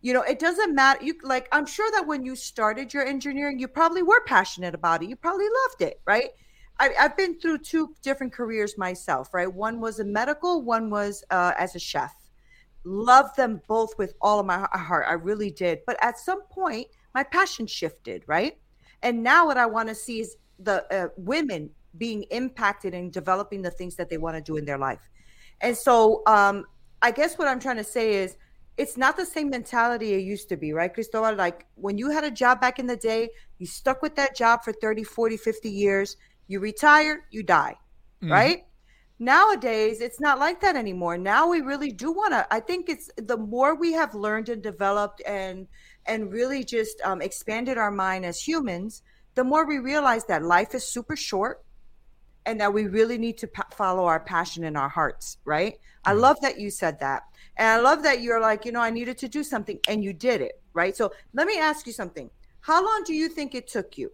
You 0.00 0.12
know, 0.12 0.22
it 0.22 0.38
doesn't 0.38 0.74
matter. 0.74 1.04
You 1.04 1.14
like, 1.22 1.48
I'm 1.52 1.66
sure 1.66 1.90
that 1.92 2.06
when 2.06 2.24
you 2.24 2.36
started 2.36 2.94
your 2.94 3.04
engineering, 3.04 3.58
you 3.58 3.68
probably 3.68 4.02
were 4.02 4.22
passionate 4.24 4.74
about 4.74 5.02
it. 5.02 5.08
You 5.08 5.16
probably 5.16 5.46
loved 5.64 5.82
it, 5.82 6.00
right? 6.04 6.30
I, 6.80 6.90
have 6.96 7.16
been 7.16 7.40
through 7.40 7.58
two 7.58 7.94
different 8.02 8.32
careers 8.32 8.78
myself, 8.78 9.34
right? 9.34 9.52
One 9.52 9.80
was 9.80 9.98
a 9.98 10.04
medical, 10.04 10.62
one 10.62 10.90
was 10.90 11.24
uh, 11.30 11.52
as 11.58 11.74
a 11.74 11.80
chef. 11.80 12.14
Love 12.84 13.34
them 13.34 13.60
both 13.66 13.98
with 13.98 14.14
all 14.20 14.38
of 14.38 14.46
my 14.46 14.66
heart. 14.72 15.06
I 15.08 15.14
really 15.14 15.50
did. 15.50 15.80
But 15.86 15.96
at 16.00 16.18
some 16.18 16.42
point, 16.42 16.86
my 17.14 17.24
passion 17.24 17.66
shifted, 17.66 18.22
right? 18.26 18.56
And 19.02 19.22
now 19.22 19.46
what 19.46 19.58
I 19.58 19.66
want 19.66 19.88
to 19.88 19.94
see 19.94 20.20
is 20.20 20.36
the 20.60 20.84
uh, 20.94 21.08
women 21.16 21.70
being 21.98 22.22
impacted 22.30 22.94
and 22.94 23.12
developing 23.12 23.62
the 23.62 23.70
things 23.70 23.96
that 23.96 24.08
they 24.08 24.18
want 24.18 24.36
to 24.36 24.42
do 24.42 24.56
in 24.56 24.64
their 24.64 24.78
life. 24.78 25.10
And 25.60 25.76
so 25.76 26.22
um, 26.26 26.64
I 27.02 27.10
guess 27.10 27.36
what 27.36 27.48
I'm 27.48 27.60
trying 27.60 27.76
to 27.76 27.84
say 27.84 28.14
is 28.14 28.36
it's 28.76 28.96
not 28.96 29.16
the 29.16 29.26
same 29.26 29.50
mentality 29.50 30.14
it 30.14 30.22
used 30.22 30.48
to 30.50 30.56
be, 30.56 30.72
right, 30.72 30.92
Cristobal? 30.92 31.34
Like 31.34 31.66
when 31.74 31.98
you 31.98 32.10
had 32.10 32.24
a 32.24 32.30
job 32.30 32.60
back 32.60 32.78
in 32.78 32.86
the 32.86 32.96
day, 32.96 33.30
you 33.58 33.66
stuck 33.66 34.02
with 34.02 34.14
that 34.16 34.36
job 34.36 34.62
for 34.62 34.72
30, 34.72 35.02
40, 35.02 35.36
50 35.36 35.68
years, 35.68 36.16
you 36.46 36.60
retire, 36.60 37.26
you 37.30 37.42
die, 37.42 37.74
mm-hmm. 38.22 38.32
right? 38.32 38.64
Nowadays, 39.18 40.00
it's 40.00 40.20
not 40.20 40.38
like 40.38 40.60
that 40.60 40.76
anymore. 40.76 41.18
Now 41.18 41.48
we 41.48 41.60
really 41.60 41.90
do 41.90 42.12
want 42.12 42.32
to. 42.34 42.46
I 42.54 42.60
think 42.60 42.88
it's 42.88 43.10
the 43.16 43.36
more 43.36 43.74
we 43.74 43.92
have 43.92 44.14
learned 44.14 44.48
and 44.48 44.62
developed 44.62 45.20
and 45.26 45.66
and 46.06 46.32
really 46.32 46.62
just 46.62 47.00
um, 47.02 47.20
expanded 47.20 47.78
our 47.78 47.90
mind 47.90 48.24
as 48.24 48.40
humans, 48.40 49.02
the 49.34 49.42
more 49.42 49.66
we 49.66 49.78
realize 49.78 50.24
that 50.26 50.44
life 50.44 50.72
is 50.72 50.84
super 50.84 51.16
short 51.16 51.64
and 52.48 52.58
that 52.60 52.72
we 52.72 52.86
really 52.86 53.18
need 53.18 53.36
to 53.38 53.46
pa- 53.46 53.66
follow 53.70 54.06
our 54.06 54.20
passion 54.20 54.64
in 54.64 54.74
our 54.74 54.88
hearts, 54.88 55.36
right? 55.44 55.74
Mm-hmm. 55.74 56.10
I 56.10 56.12
love 56.14 56.40
that 56.40 56.58
you 56.58 56.70
said 56.70 56.98
that. 57.00 57.24
And 57.58 57.68
I 57.68 57.78
love 57.78 58.02
that 58.04 58.22
you're 58.22 58.40
like, 58.40 58.64
you 58.64 58.72
know, 58.72 58.80
I 58.80 58.90
needed 58.90 59.18
to 59.18 59.28
do 59.28 59.44
something 59.44 59.78
and 59.86 60.02
you 60.02 60.14
did 60.14 60.40
it, 60.40 60.62
right? 60.72 60.96
So 60.96 61.12
let 61.34 61.46
me 61.46 61.58
ask 61.58 61.86
you 61.86 61.92
something. 61.92 62.30
How 62.60 62.82
long 62.82 63.02
do 63.04 63.12
you 63.12 63.28
think 63.28 63.54
it 63.54 63.68
took 63.68 63.98
you 63.98 64.10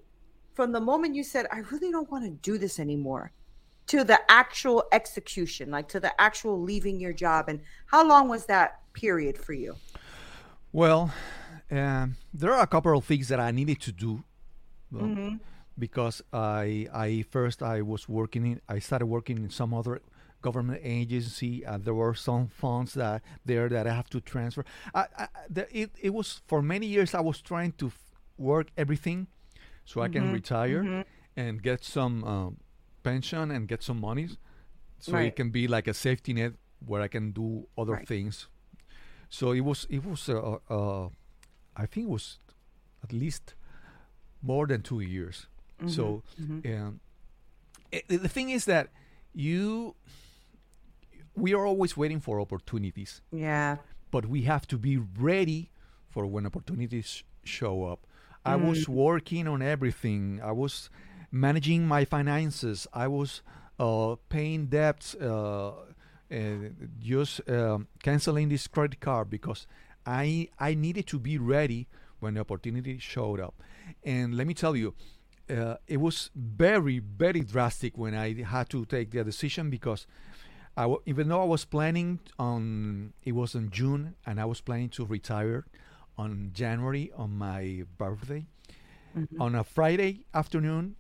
from 0.55 0.73
the 0.73 0.81
moment 0.81 1.15
you 1.15 1.23
said, 1.23 1.47
I 1.53 1.59
really 1.71 1.93
don't 1.93 2.11
want 2.11 2.25
to 2.25 2.31
do 2.31 2.59
this 2.59 2.81
anymore? 2.81 3.31
To 3.89 4.03
the 4.03 4.19
actual 4.31 4.85
execution, 4.93 5.71
like 5.71 5.89
to 5.89 6.01
the 6.01 6.19
actual 6.21 6.61
leaving 6.61 6.99
your 6.99 7.13
job, 7.13 7.49
and 7.49 7.61
how 7.87 8.07
long 8.07 8.29
was 8.29 8.47
that 8.47 8.81
period 8.95 9.37
for 9.37 9.53
you? 9.53 9.77
Well, 10.73 11.13
um, 11.71 12.17
there 12.33 12.55
are 12.55 12.63
a 12.63 12.67
couple 12.67 12.97
of 12.97 13.05
things 13.05 13.29
that 13.29 13.39
I 13.39 13.51
needed 13.51 13.81
to 13.83 13.93
do. 13.93 14.25
mm-hmm 14.91 15.37
because 15.79 16.23
I 16.33 16.89
I 16.93 17.25
first 17.31 17.63
I 17.63 17.83
was 17.83 18.09
working 18.09 18.47
in 18.47 18.61
I 18.69 18.79
started 18.79 19.07
working 19.07 19.39
in 19.39 19.51
some 19.51 19.75
other 19.75 20.01
government 20.43 20.81
agency. 20.85 21.65
Uh, 21.65 21.79
there 21.79 21.95
were 21.95 22.15
some 22.15 22.49
funds 22.49 22.95
that 22.95 23.23
there 23.45 23.69
that 23.69 23.87
I 23.87 23.95
have 23.95 24.11
to 24.11 24.21
transfer. 24.21 24.65
I, 24.95 25.07
I 25.19 25.29
the, 25.49 25.67
it 25.77 25.91
it 26.01 26.13
was 26.15 26.43
for 26.47 26.63
many 26.63 26.87
years 26.87 27.15
I 27.15 27.21
was 27.21 27.41
trying 27.41 27.73
to 27.79 27.87
f- 27.87 27.99
work 28.39 28.69
everything 28.77 29.27
so 29.85 30.01
mm-hmm. 30.01 30.05
I 30.05 30.09
can 30.09 30.23
mm-hmm. 30.25 30.33
retire 30.33 30.83
mm-hmm. 30.83 31.01
and 31.37 31.63
get 31.63 31.85
some 31.85 32.25
um, 32.25 32.57
pension 33.03 33.51
and 33.51 33.69
get 33.69 33.83
some 33.83 34.01
money, 34.01 34.29
so 34.99 35.13
right. 35.13 35.27
it 35.27 35.37
can 35.37 35.51
be 35.51 35.69
like 35.69 35.89
a 35.89 35.95
safety 35.95 36.33
net 36.33 36.53
where 36.87 37.03
I 37.03 37.09
can 37.09 37.33
do 37.33 37.67
other 37.77 37.95
right. 37.95 38.09
things. 38.09 38.49
So 39.29 39.53
it 39.53 39.61
was 39.61 39.87
it 39.91 40.05
was 40.05 40.29
uh, 40.29 40.59
uh, 40.71 41.09
I 41.77 41.87
think 41.87 42.07
it 42.07 42.11
was 42.11 42.39
at 43.03 43.13
least 43.13 43.55
more 44.43 44.67
than 44.67 44.83
two 44.83 45.01
years 45.01 45.47
Mm-hmm. 45.79 45.89
So, 45.89 46.23
mm-hmm. 46.41 46.87
Um, 46.87 47.01
it, 47.91 48.09
the 48.09 48.29
thing 48.29 48.51
is 48.51 48.65
that 48.67 48.89
you, 49.35 49.95
we 51.35 51.55
are 51.55 51.67
always 51.67 51.97
waiting 51.97 52.21
for 52.21 52.41
opportunities. 52.41 53.21
Yeah. 53.33 53.77
But 54.11 54.27
we 54.27 54.43
have 54.43 54.67
to 54.69 54.79
be 54.79 54.97
ready 54.97 55.71
for 56.09 56.27
when 56.27 56.47
opportunities 56.47 57.25
show 57.45 57.85
up. 57.85 58.07
Mm. 58.47 58.53
I 58.53 58.57
was 58.57 58.89
working 58.89 59.49
on 59.49 59.63
everything. 59.63 60.41
I 60.43 60.53
was 60.53 60.91
managing 61.33 61.87
my 61.87 62.05
finances. 62.05 62.87
I 62.93 63.09
was 63.09 63.43
uh, 63.79 64.17
paying 64.29 64.67
debts, 64.67 65.15
uh, 65.17 65.73
just 67.01 67.49
um, 67.49 67.89
canceling 68.03 68.49
this 68.49 68.67
credit 68.67 69.01
card 69.01 69.31
because 69.31 69.67
I 70.07 70.49
I 70.59 70.75
needed 70.75 71.07
to 71.09 71.19
be 71.19 71.39
ready 71.39 71.89
when 72.21 72.35
the 72.35 72.41
opportunity 72.41 72.99
showed 72.99 73.41
up. 73.41 73.55
And 74.05 74.37
let 74.37 74.47
me 74.47 74.55
tell 74.55 74.77
you, 74.77 74.95
uh, 75.51 75.77
it 75.87 75.99
was 75.99 76.31
very 76.35 76.99
very 76.99 77.41
drastic 77.41 77.99
when 77.99 78.15
I 78.15 78.43
had 78.43 78.69
to 78.71 78.85
take 78.85 79.11
the 79.11 79.25
decision 79.25 79.71
because 79.71 80.07
I 80.77 80.83
w- 80.83 81.03
even 81.07 81.29
though 81.29 81.43
I 81.43 81.47
was 81.47 81.65
planning 81.65 82.21
on 82.39 83.13
it 83.23 83.33
was 83.33 83.55
in 83.55 83.71
June 83.71 84.15
and 84.27 84.41
I 84.41 84.45
was 84.45 84.61
planning 84.61 84.89
to 84.91 85.05
retire 85.05 85.67
on 86.17 86.51
January 86.53 87.11
on 87.17 87.37
my 87.37 87.85
birthday 87.99 88.47
mm-hmm. 89.17 89.41
on 89.41 89.55
a 89.55 89.65
Friday 89.65 90.25
afternoon 90.33 90.97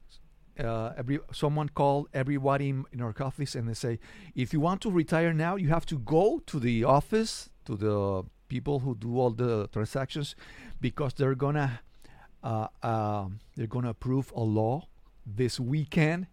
uh, 0.58 0.92
every 0.96 1.18
someone 1.32 1.68
called 1.68 2.08
everybody 2.14 2.68
in, 2.68 2.84
in 2.92 3.00
our 3.00 3.14
office 3.20 3.54
and 3.54 3.68
they 3.68 3.74
say 3.74 3.98
if 4.34 4.52
you 4.52 4.60
want 4.60 4.80
to 4.82 4.90
retire 4.90 5.32
now 5.32 5.56
you 5.56 5.68
have 5.68 5.86
to 5.86 5.98
go 5.98 6.40
to 6.46 6.60
the 6.60 6.84
office 6.84 7.50
to 7.64 7.76
the 7.76 8.22
people 8.48 8.80
who 8.80 8.94
do 8.94 9.18
all 9.18 9.30
the 9.30 9.68
transactions 9.68 10.36
because 10.80 11.14
they're 11.14 11.34
gonna 11.34 11.80
uh, 12.44 12.68
uh, 12.82 13.28
they're 13.56 13.68
going 13.68 13.84
to 13.86 13.90
approve 13.90 14.32
a 14.36 14.42
law 14.42 14.88
this 15.26 15.60
weekend, 15.60 16.28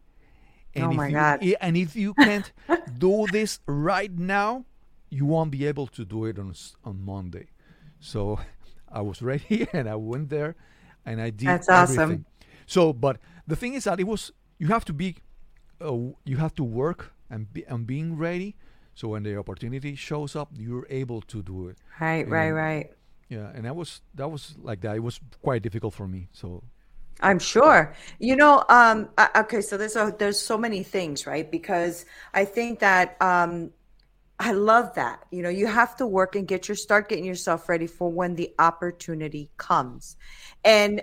And 0.75 0.85
Oh 0.85 0.91
if 0.93 0.97
my 0.97 1.09
you, 1.09 1.15
God. 1.15 1.43
And 1.61 1.77
if 1.77 1.95
you 1.95 2.15
can't 2.15 2.51
do 2.99 3.27
this 3.27 3.59
right 3.67 4.11
now, 4.11 4.65
you 5.09 5.25
won't 5.25 5.51
be 5.51 5.65
able 5.67 5.87
to 5.87 6.05
do 6.05 6.25
it 6.25 6.39
on 6.39 6.55
on 6.85 7.03
Monday. 7.05 7.47
So 7.99 8.39
I 8.89 9.01
was 9.01 9.21
ready 9.21 9.67
and 9.73 9.89
I 9.89 9.95
went 9.95 10.29
there 10.29 10.55
and 11.05 11.21
I 11.21 11.31
did 11.31 11.47
That's 11.47 11.69
awesome. 11.69 12.21
everything. 12.21 12.25
So, 12.67 12.93
but 12.93 13.17
the 13.47 13.55
thing 13.57 13.75
is 13.75 13.85
that 13.85 13.99
it 13.99 14.07
was 14.07 14.31
you 14.59 14.67
have 14.69 14.85
to 14.85 14.93
be, 14.93 15.17
uh, 15.81 15.93
you 16.25 16.37
have 16.37 16.55
to 16.55 16.63
work 16.63 17.13
and 17.29 17.51
be 17.53 17.65
and 17.67 17.85
being 17.87 18.17
ready. 18.17 18.55
So 18.95 19.09
when 19.09 19.23
the 19.23 19.37
opportunity 19.37 19.95
shows 19.95 20.35
up, 20.35 20.49
you're 20.55 20.87
able 20.89 21.21
to 21.21 21.41
do 21.43 21.67
it. 21.69 21.77
Right, 21.99 22.27
right, 22.27 22.51
right. 22.51 22.91
Yeah, 23.31 23.49
and 23.55 23.63
that 23.63 23.77
was 23.77 24.01
that 24.15 24.29
was 24.29 24.55
like 24.61 24.81
that. 24.81 24.97
It 24.97 24.99
was 24.99 25.21
quite 25.41 25.63
difficult 25.63 25.93
for 25.93 26.05
me. 26.05 26.27
So 26.33 26.63
I'm 27.21 27.39
sure. 27.39 27.95
You 28.19 28.35
know, 28.35 28.65
um, 28.67 29.07
okay, 29.37 29.61
so 29.61 29.77
there's 29.77 29.95
a, 29.95 30.13
there's 30.19 30.37
so 30.37 30.57
many 30.57 30.83
things, 30.83 31.25
right? 31.25 31.49
Because 31.49 32.03
I 32.33 32.43
think 32.43 32.79
that 32.79 33.15
um, 33.21 33.71
I 34.37 34.51
love 34.51 34.93
that. 34.95 35.23
You 35.31 35.43
know, 35.43 35.49
you 35.49 35.65
have 35.67 35.95
to 35.97 36.05
work 36.05 36.35
and 36.35 36.45
get 36.45 36.67
your 36.67 36.75
start 36.75 37.07
getting 37.07 37.23
yourself 37.23 37.69
ready 37.69 37.87
for 37.87 38.11
when 38.11 38.35
the 38.35 38.53
opportunity 38.59 39.49
comes. 39.55 40.17
And 40.65 41.01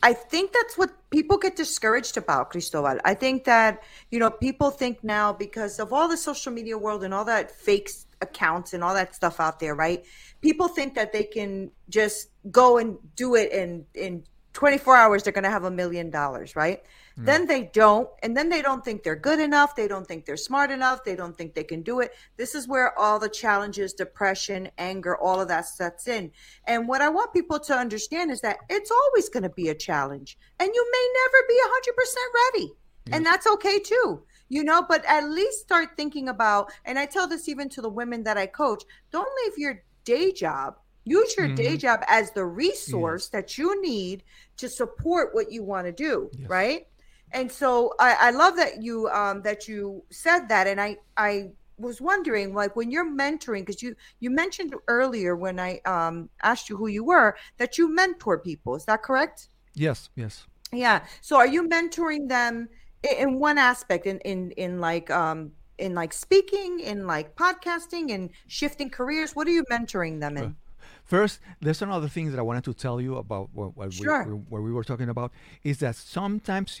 I 0.00 0.12
think 0.12 0.52
that's 0.52 0.78
what 0.78 0.90
people 1.10 1.38
get 1.38 1.56
discouraged 1.56 2.16
about, 2.18 2.50
Cristobal. 2.50 2.98
I 3.04 3.14
think 3.14 3.44
that, 3.44 3.82
you 4.12 4.20
know, 4.20 4.30
people 4.30 4.70
think 4.70 5.02
now 5.02 5.32
because 5.32 5.80
of 5.80 5.92
all 5.92 6.06
the 6.06 6.18
social 6.18 6.52
media 6.52 6.78
world 6.78 7.02
and 7.02 7.12
all 7.12 7.24
that 7.24 7.50
fake 7.50 7.90
accounts 8.24 8.74
and 8.74 8.82
all 8.82 8.94
that 8.94 9.14
stuff 9.14 9.38
out 9.40 9.60
there, 9.60 9.74
right? 9.74 10.04
People 10.40 10.68
think 10.68 10.94
that 10.94 11.12
they 11.12 11.24
can 11.24 11.70
just 11.88 12.30
go 12.50 12.78
and 12.78 12.98
do 13.14 13.36
it 13.36 13.52
in 13.52 13.84
in 13.94 14.24
24 14.54 14.96
hours 14.96 15.22
they're 15.22 15.32
going 15.32 15.44
to 15.44 15.50
have 15.50 15.64
a 15.64 15.70
million 15.70 16.10
dollars, 16.10 16.56
right? 16.56 16.82
Hmm. 17.16 17.24
Then 17.24 17.46
they 17.46 17.64
don't, 17.72 18.08
and 18.22 18.36
then 18.36 18.48
they 18.48 18.62
don't 18.62 18.84
think 18.84 19.02
they're 19.02 19.16
good 19.16 19.40
enough, 19.40 19.74
they 19.74 19.88
don't 19.88 20.06
think 20.06 20.24
they're 20.24 20.36
smart 20.36 20.70
enough, 20.70 21.04
they 21.04 21.16
don't 21.16 21.36
think 21.36 21.54
they 21.54 21.64
can 21.64 21.82
do 21.82 22.00
it. 22.00 22.12
This 22.36 22.54
is 22.54 22.68
where 22.68 22.96
all 22.98 23.18
the 23.18 23.28
challenges, 23.28 23.92
depression, 23.92 24.70
anger, 24.78 25.16
all 25.16 25.40
of 25.40 25.48
that 25.48 25.66
sets 25.66 26.06
in. 26.06 26.30
And 26.66 26.88
what 26.88 27.02
I 27.02 27.08
want 27.08 27.32
people 27.32 27.58
to 27.60 27.74
understand 27.74 28.30
is 28.30 28.40
that 28.42 28.58
it's 28.70 28.92
always 28.92 29.28
going 29.28 29.42
to 29.42 29.50
be 29.50 29.68
a 29.68 29.74
challenge, 29.74 30.38
and 30.60 30.70
you 30.72 30.90
may 30.92 31.08
never 31.22 31.46
be 31.48 31.60
100% 31.92 32.14
ready. 32.52 32.72
And 33.12 33.26
that's 33.26 33.46
okay 33.46 33.78
too. 33.80 34.22
You 34.48 34.62
know, 34.64 34.84
but 34.88 35.04
at 35.06 35.28
least 35.28 35.60
start 35.60 35.90
thinking 35.96 36.28
about, 36.28 36.70
and 36.84 36.98
I 36.98 37.06
tell 37.06 37.26
this 37.26 37.48
even 37.48 37.68
to 37.70 37.82
the 37.82 37.88
women 37.88 38.24
that 38.24 38.36
I 38.36 38.46
coach, 38.46 38.84
don't 39.10 39.28
leave 39.44 39.58
your 39.58 39.82
day 40.04 40.32
job. 40.32 40.76
Use 41.04 41.36
your 41.36 41.48
day 41.48 41.76
job 41.76 42.00
as 42.08 42.30
the 42.32 42.44
resource 42.46 43.28
that 43.28 43.58
you 43.58 43.80
need 43.82 44.22
to 44.56 44.68
support 44.68 45.34
what 45.34 45.50
you 45.52 45.62
want 45.62 45.86
to 45.86 45.92
do, 45.92 46.30
Yes. 46.38 46.48
right? 46.48 46.86
And 47.32 47.50
so 47.50 47.94
I, 47.98 48.16
I 48.20 48.30
love 48.30 48.56
that 48.56 48.82
you 48.82 49.08
um 49.08 49.42
that 49.42 49.66
you 49.68 50.04
said 50.10 50.48
that 50.48 50.66
and 50.66 50.80
I 50.80 50.98
I 51.16 51.50
was 51.76 52.00
wondering 52.00 52.54
like 52.54 52.76
when 52.76 52.90
you're 52.90 53.10
mentoring 53.10 53.62
because 53.66 53.82
you 53.82 53.96
you 54.20 54.30
mentioned 54.30 54.74
earlier 54.86 55.34
when 55.34 55.58
I 55.58 55.80
um 55.84 56.30
asked 56.42 56.68
you 56.70 56.76
who 56.76 56.86
you 56.86 57.02
were 57.04 57.36
that 57.58 57.76
you 57.76 57.88
mentor 57.92 58.38
people 58.38 58.76
is 58.76 58.84
that 58.84 59.02
correct? 59.02 59.48
yes, 59.74 60.08
yes. 60.14 60.46
Yeah. 60.72 61.04
So 61.20 61.36
are 61.36 61.46
you 61.46 61.68
mentoring 61.68 62.28
them 62.28 62.68
in 63.04 63.38
one 63.38 63.58
aspect 63.58 64.06
in 64.06 64.18
in 64.20 64.50
in 64.52 64.80
like 64.80 65.10
um 65.10 65.52
in 65.78 65.94
like 65.94 66.12
speaking, 66.12 66.80
in 66.80 67.06
like 67.06 67.34
podcasting 67.36 68.12
and 68.14 68.30
shifting 68.46 68.90
careers? 68.90 69.34
What 69.34 69.46
are 69.48 69.50
you 69.50 69.64
mentoring 69.64 70.20
them 70.20 70.36
in? 70.36 70.56
First, 71.04 71.40
there's 71.60 71.82
another 71.82 72.08
thing 72.08 72.30
that 72.30 72.38
I 72.38 72.42
wanted 72.42 72.64
to 72.64 72.74
tell 72.74 73.00
you 73.00 73.16
about 73.16 73.50
what, 73.52 73.76
what, 73.76 73.92
Sure. 73.92 74.24
we, 74.24 74.32
what 74.48 74.62
we 74.62 74.72
were 74.72 74.84
talking 74.84 75.08
about 75.08 75.32
is 75.62 75.78
that 75.80 75.96
sometimes 75.96 76.80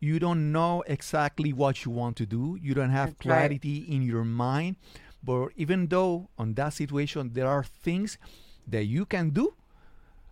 you 0.00 0.18
don't 0.18 0.50
know 0.52 0.82
exactly 0.86 1.52
what 1.52 1.84
you 1.84 1.90
want 1.92 2.16
to 2.16 2.26
do. 2.26 2.58
You 2.60 2.74
don't 2.74 2.90
have 2.90 3.10
That's 3.10 3.26
right. 3.26 3.48
clarity 3.48 3.78
in 3.88 4.02
your 4.02 4.24
mind. 4.24 4.76
But 5.22 5.50
even 5.56 5.86
though 5.86 6.28
on 6.36 6.54
that 6.54 6.72
situation 6.74 7.30
there 7.32 7.46
are 7.46 7.62
things 7.64 8.18
that 8.66 8.84
you 8.84 9.06
can 9.06 9.30
do 9.30 9.54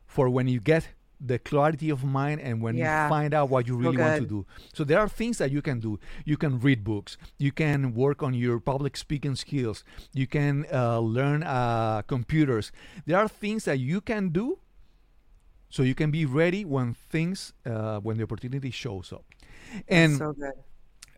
for 0.06 0.28
when 0.28 0.48
you 0.48 0.60
get 0.60 0.88
the 1.24 1.38
clarity 1.38 1.90
of 1.90 2.02
mind 2.04 2.40
and 2.40 2.60
when 2.62 2.76
Yeah. 2.76 3.04
you 3.04 3.08
find 3.08 3.32
out 3.34 3.48
what 3.48 3.66
you 3.68 3.76
really 3.76 3.96
want 3.96 4.16
to 4.20 4.26
do. 4.26 4.46
So 4.74 4.84
there 4.84 4.98
are 4.98 5.08
things 5.08 5.38
that 5.38 5.50
you 5.52 5.62
can 5.62 5.80
do. 5.80 5.98
You 6.24 6.36
can 6.36 6.58
read 6.58 6.82
books. 6.84 7.16
You 7.38 7.52
can 7.52 7.94
work 7.94 8.22
on 8.22 8.34
your 8.34 8.58
public 8.60 8.96
speaking 8.96 9.36
skills. 9.36 9.84
You 10.12 10.26
can 10.26 10.66
uh, 10.72 10.98
learn 11.00 11.42
uh, 11.44 12.02
computers. 12.02 12.72
There 13.06 13.18
are 13.18 13.28
things 13.28 13.64
that 13.64 13.78
you 13.78 14.00
can 14.00 14.30
do 14.30 14.58
so 15.70 15.82
you 15.82 15.94
can 15.94 16.10
be 16.10 16.24
ready 16.26 16.64
when 16.64 16.94
things 16.94 17.52
uh, 17.64 17.98
when 18.00 18.16
the 18.18 18.24
opportunity 18.24 18.70
shows 18.70 19.12
up. 19.12 19.24
And 19.88 20.18
so 20.18 20.32
good. 20.32 20.52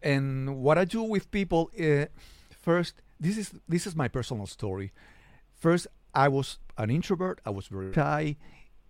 and 0.02 0.56
what 0.62 0.78
I 0.78 0.84
do 0.84 1.02
with 1.02 1.30
people 1.30 1.70
uh, 1.80 2.06
first 2.60 2.94
this 3.20 3.36
is 3.38 3.52
this 3.68 3.86
is 3.86 3.96
my 3.96 4.08
personal 4.08 4.46
story. 4.46 4.92
First, 5.58 5.86
I 6.14 6.28
was 6.28 6.58
an 6.76 6.90
introvert. 6.90 7.40
I 7.46 7.50
was 7.50 7.68
very 7.68 7.92
shy, 7.92 8.36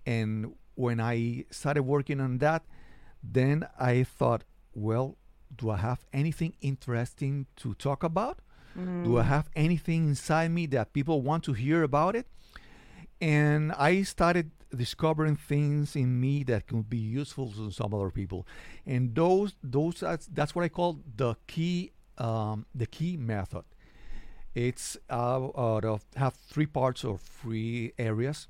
and 0.07 0.55
when 0.75 1.01
I 1.01 1.45
started 1.51 1.83
working 1.83 2.21
on 2.21 2.39
that, 2.39 2.65
then 3.23 3.67
I 3.79 4.05
thought, 4.05 4.45
well, 4.75 5.17
do 5.57 5.71
I 5.71 5.77
have 5.77 6.05
anything 6.13 6.55
interesting 6.61 7.47
to 7.57 7.75
talk 7.75 8.03
about? 8.03 8.41
Do 9.05 9.19
I 9.19 9.23
have 9.23 9.49
anything 9.55 10.09
inside 10.09 10.51
me 10.51 10.67
that 10.67 10.93
people 10.93 11.23
want 11.23 11.45
to 11.45 11.53
hear 11.53 11.85
about 11.85 12.17
it? 12.17 12.27
and 13.21 13.73
I 13.73 14.03
started 14.03 14.51
discovering 14.75 15.37
things 15.37 15.95
in 15.97 16.21
me 16.21 16.43
that 16.45 16.67
could 16.67 16.91
be 16.91 16.99
useful 16.99 17.53
to 17.53 17.71
some 17.71 17.95
other 17.95 18.11
people, 18.11 18.47
and 18.87 19.15
those 19.15 19.55
those 19.63 20.01
that's, 20.01 20.27
that's 20.27 20.55
what 20.55 20.65
I 20.65 20.69
call 20.69 21.01
the 21.17 21.37
key 21.47 21.93
um, 22.19 22.67
the 22.75 22.87
key 22.87 23.17
method. 23.17 23.65
It's 24.55 24.97
uh, 25.11 25.49
out 25.57 25.85
of 25.85 26.05
have 26.17 26.35
three 26.35 26.67
parts 26.67 27.05
or 27.05 27.19
three 27.19 27.93
areas 27.99 28.49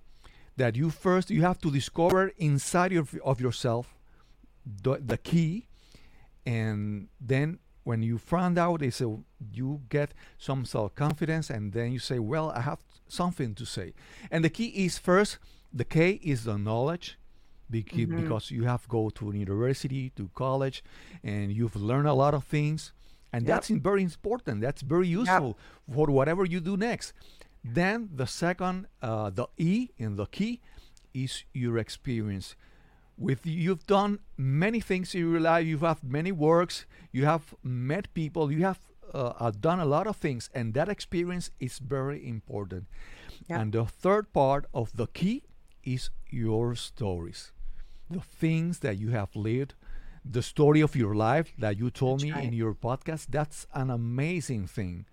that 0.56 0.76
you 0.76 0.90
first 0.90 1.30
you 1.30 1.42
have 1.42 1.58
to 1.58 1.70
discover 1.70 2.32
inside 2.38 2.92
of, 2.92 3.14
of 3.24 3.40
yourself 3.40 3.94
the, 4.82 4.96
the 5.04 5.18
key 5.18 5.66
and 6.46 7.08
then 7.20 7.58
when 7.84 8.02
you 8.02 8.16
find 8.16 8.56
out 8.58 8.80
it's 8.82 9.00
a, 9.00 9.16
you 9.52 9.82
get 9.90 10.12
some 10.38 10.64
self-confidence 10.64 11.50
and 11.50 11.72
then 11.72 11.92
you 11.92 11.98
say 11.98 12.18
well 12.18 12.50
i 12.50 12.60
have 12.60 12.78
something 13.06 13.54
to 13.54 13.64
say. 13.66 13.92
And 14.30 14.44
the 14.44 14.50
key 14.50 14.68
is 14.84 14.98
first 14.98 15.38
the 15.72 15.84
k 15.84 16.20
is 16.22 16.44
the 16.44 16.56
knowledge 16.56 17.18
beca- 17.70 18.06
mm-hmm. 18.06 18.22
because 18.22 18.50
you 18.50 18.64
have 18.64 18.88
go 18.88 19.10
to 19.10 19.32
university 19.32 20.10
to 20.16 20.30
college 20.34 20.82
and 21.22 21.52
you've 21.52 21.76
learned 21.76 22.08
a 22.08 22.14
lot 22.14 22.34
of 22.34 22.44
things 22.44 22.92
and 23.32 23.46
Yep. 23.46 23.54
that's 23.54 23.68
very 23.68 24.02
important 24.02 24.60
that's 24.60 24.82
very 24.82 25.08
useful 25.08 25.58
for 25.92 26.06
whatever 26.06 26.44
you 26.44 26.60
do 26.60 26.76
next 26.76 27.12
then 27.64 28.10
the 28.14 28.26
second 28.26 28.86
uh, 29.02 29.30
the 29.30 29.48
e 29.58 29.90
in 29.98 30.16
the 30.16 30.26
key 30.26 30.60
is 31.14 31.44
your 31.52 31.78
experience. 31.78 32.56
With 33.16 33.46
you've 33.46 33.86
done 33.86 34.20
many 34.36 34.80
things 34.80 35.14
in 35.14 35.20
your 35.20 35.40
life. 35.40 35.66
You 35.66 35.78
have 35.78 36.00
had 36.00 36.10
many 36.12 36.32
works. 36.32 36.86
You 37.12 37.24
have 37.26 37.54
met 37.62 38.12
people. 38.14 38.50
You 38.52 38.64
have 38.64 38.80
uh, 39.14 39.32
uh, 39.38 39.52
done 39.52 39.80
a 39.80 39.86
lot 39.86 40.06
of 40.06 40.16
things 40.16 40.50
and 40.54 40.74
that 40.74 40.88
experience 40.88 41.50
is 41.60 41.78
very 41.78 42.26
important. 42.28 42.86
Yeah. 43.48 43.60
and 43.60 43.72
the 43.72 43.84
third 43.84 44.32
part 44.32 44.66
of 44.74 44.96
the 44.96 45.06
key 45.08 45.42
is 45.84 46.10
your 46.30 46.74
stories. 46.76 47.52
The 48.10 48.20
things 48.20 48.80
that 48.80 48.98
you 48.98 49.10
have 49.10 49.34
lived 49.36 49.74
the 50.24 50.42
story 50.42 50.80
of 50.80 50.96
your 50.96 51.14
life 51.14 51.52
that 51.58 51.76
you 51.78 51.90
told 51.90 52.20
That's 52.20 52.24
me 52.24 52.32
right. 52.32 52.44
in 52.44 52.52
your 52.54 52.74
podcast 52.74 53.26
that's 53.28 53.66
an 53.74 53.90
amazing 53.90 54.66
thing. 54.66 55.04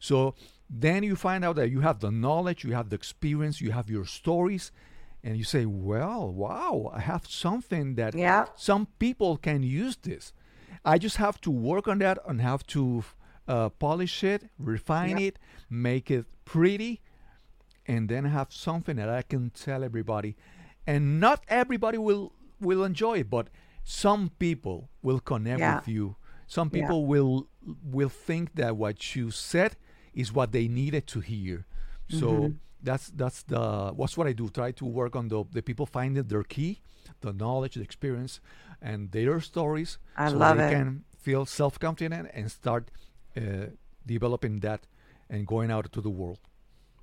So 0.00 0.34
then 0.80 1.02
you 1.02 1.14
find 1.16 1.44
out 1.44 1.56
that 1.56 1.70
you 1.70 1.80
have 1.80 2.00
the 2.00 2.10
knowledge, 2.10 2.64
you 2.64 2.72
have 2.74 2.88
the 2.90 2.96
experience, 2.96 3.60
you 3.60 3.70
have 3.72 3.88
your 3.88 4.04
stories, 4.04 4.72
and 5.22 5.36
you 5.36 5.44
say, 5.44 5.64
well, 5.66 6.28
wow, 6.32 6.90
I 6.92 7.00
have 7.00 7.26
something 7.26 7.94
that 7.94 8.14
Yeah. 8.14 8.46
some 8.56 8.86
people 8.98 9.36
can 9.36 9.62
use 9.62 9.96
this. 9.96 10.32
I 10.84 10.98
just 10.98 11.16
have 11.18 11.40
to 11.42 11.50
work 11.50 11.86
on 11.88 11.98
that 12.00 12.18
and 12.26 12.40
have 12.40 12.66
to 12.68 13.04
uh, 13.46 13.68
polish 13.68 14.24
it, 14.24 14.50
refine 14.58 15.18
Yep. 15.18 15.20
it, 15.20 15.38
make 15.70 16.10
it 16.10 16.24
pretty, 16.44 17.02
and 17.86 18.08
then 18.08 18.24
have 18.24 18.52
something 18.52 18.96
that 18.96 19.08
I 19.08 19.22
can 19.22 19.50
tell 19.50 19.84
everybody. 19.84 20.34
And 20.86 21.20
not 21.20 21.44
everybody 21.48 21.98
will 21.98 22.32
will 22.60 22.84
enjoy 22.84 23.18
it, 23.18 23.28
but 23.30 23.48
some 23.82 24.30
people 24.38 24.88
will 25.02 25.20
connect 25.20 25.60
Yeah. 25.60 25.76
with 25.76 25.88
you. 25.88 26.16
Some 26.46 26.70
Yeah. 26.72 26.80
people 26.80 27.06
will 27.06 27.48
will 27.82 28.08
think 28.08 28.54
that 28.54 28.76
what 28.76 29.14
you 29.16 29.30
said 29.30 29.76
is 30.14 30.32
what 30.32 30.52
they 30.52 30.68
needed 30.68 31.06
to 31.08 31.20
hear. 31.20 31.66
So 32.08 32.28
Mm-hmm. 32.40 32.58
that's 32.82 33.10
that's 33.10 33.42
the 33.42 33.92
what's 33.94 34.16
what 34.16 34.26
I 34.26 34.32
do. 34.32 34.48
Try 34.48 34.72
to 34.72 34.84
work 34.84 35.16
on 35.16 35.28
the 35.28 35.44
the 35.52 35.62
people 35.62 35.86
finding 35.86 36.22
their 36.24 36.44
key, 36.44 36.80
the 37.20 37.32
knowledge, 37.32 37.74
the 37.74 37.82
experience, 37.82 38.40
and 38.82 39.10
their 39.12 39.40
stories. 39.40 39.98
I 40.16 40.28
so 40.28 40.44
love 40.44 40.58
they 40.58 40.60
it. 40.60 40.62
can 40.62 41.04
feel 41.18 41.46
self 41.46 41.78
confident 41.78 42.30
and 42.34 42.50
start 42.50 42.90
uh, 43.36 43.66
developing 44.06 44.60
that 44.60 44.86
and 45.30 45.46
going 45.46 45.70
out 45.70 45.90
to 45.92 46.00
the 46.00 46.10
world. 46.10 46.38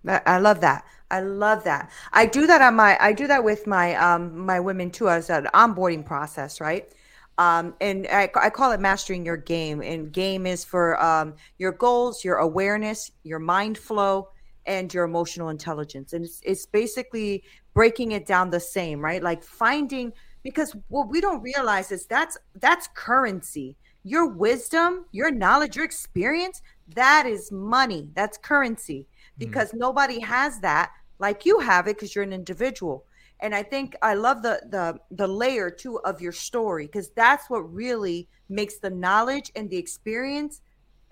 I 0.08 0.39
love 0.39 0.62
that. 0.62 0.86
I 1.12 1.19
love 1.21 1.63
that. 1.65 1.89
I 2.12 2.26
do 2.26 2.47
that 2.47 2.62
on 2.62 2.76
my 2.76 2.97
I 3.00 3.13
do 3.13 3.28
that 3.28 3.43
with 3.43 3.67
my 3.67 3.95
um 3.95 4.45
my 4.45 4.60
women 4.60 4.89
too 4.91 5.10
as 5.10 5.30
an 5.30 5.47
onboarding 5.54 6.06
process, 6.06 6.60
right? 6.60 6.89
Um, 7.38 7.74
and 7.82 8.08
I, 8.12 8.30
I, 8.36 8.50
call 8.50 8.72
it 8.72 8.80
mastering 8.80 9.26
your 9.26 9.38
game. 9.38 9.82
And 9.82 10.12
game 10.12 10.46
is 10.46 10.63
for 10.63 11.02
um, 11.04 11.34
your 11.58 11.72
goals, 11.72 12.24
your 12.24 12.38
awareness, 12.38 13.12
your 13.24 13.39
mind 13.39 13.78
flow, 13.78 14.30
and 14.65 14.94
your 14.94 15.06
emotional 15.06 15.50
intelligence. 15.50 16.13
And 16.13 16.26
it's, 16.26 16.41
it's 16.44 16.65
basically 16.65 17.44
breaking 17.74 18.12
it 18.12 18.26
down 18.26 18.50
the 18.50 18.60
same, 18.60 19.00
right? 19.00 19.24
Like 19.24 19.44
finding 19.44 20.13
because 20.44 20.76
what 20.89 21.10
we 21.10 21.22
don't 21.22 21.41
realize 21.41 21.91
is 21.91 22.06
that's 22.06 22.38
that's 22.56 22.88
currency. 22.96 23.76
Your 24.04 24.28
wisdom, 24.28 25.06
your 25.12 25.32
knowledge, 25.32 25.76
your 25.76 25.86
experience, 25.86 26.62
that 26.96 27.26
is 27.28 27.52
money. 27.52 28.10
That's 28.15 28.38
currency 28.38 29.08
mm. 29.08 29.39
because 29.39 29.72
mm. 29.72 29.80
nobody 29.80 30.20
has 30.20 30.60
that 30.60 30.91
like 31.22 31.46
you 31.46 31.60
have 31.60 31.88
it 31.88 31.96
because 31.96 32.13
you're 32.15 32.24
an 32.24 32.34
individual 32.34 33.06
and 33.41 33.54
i 33.56 33.63
think 33.63 33.95
i 34.01 34.13
love 34.13 34.41
the 34.41 34.62
the 34.69 34.97
the 35.15 35.27
layer 35.27 35.69
too 35.69 35.99
of 35.99 36.21
your 36.21 36.32
story 36.32 36.86
because 36.86 37.10
that's 37.10 37.49
what 37.49 37.62
really 37.73 38.27
makes 38.49 38.77
the 38.80 38.89
knowledge 38.89 39.51
and 39.56 39.69
the 39.69 39.77
experience 39.77 40.62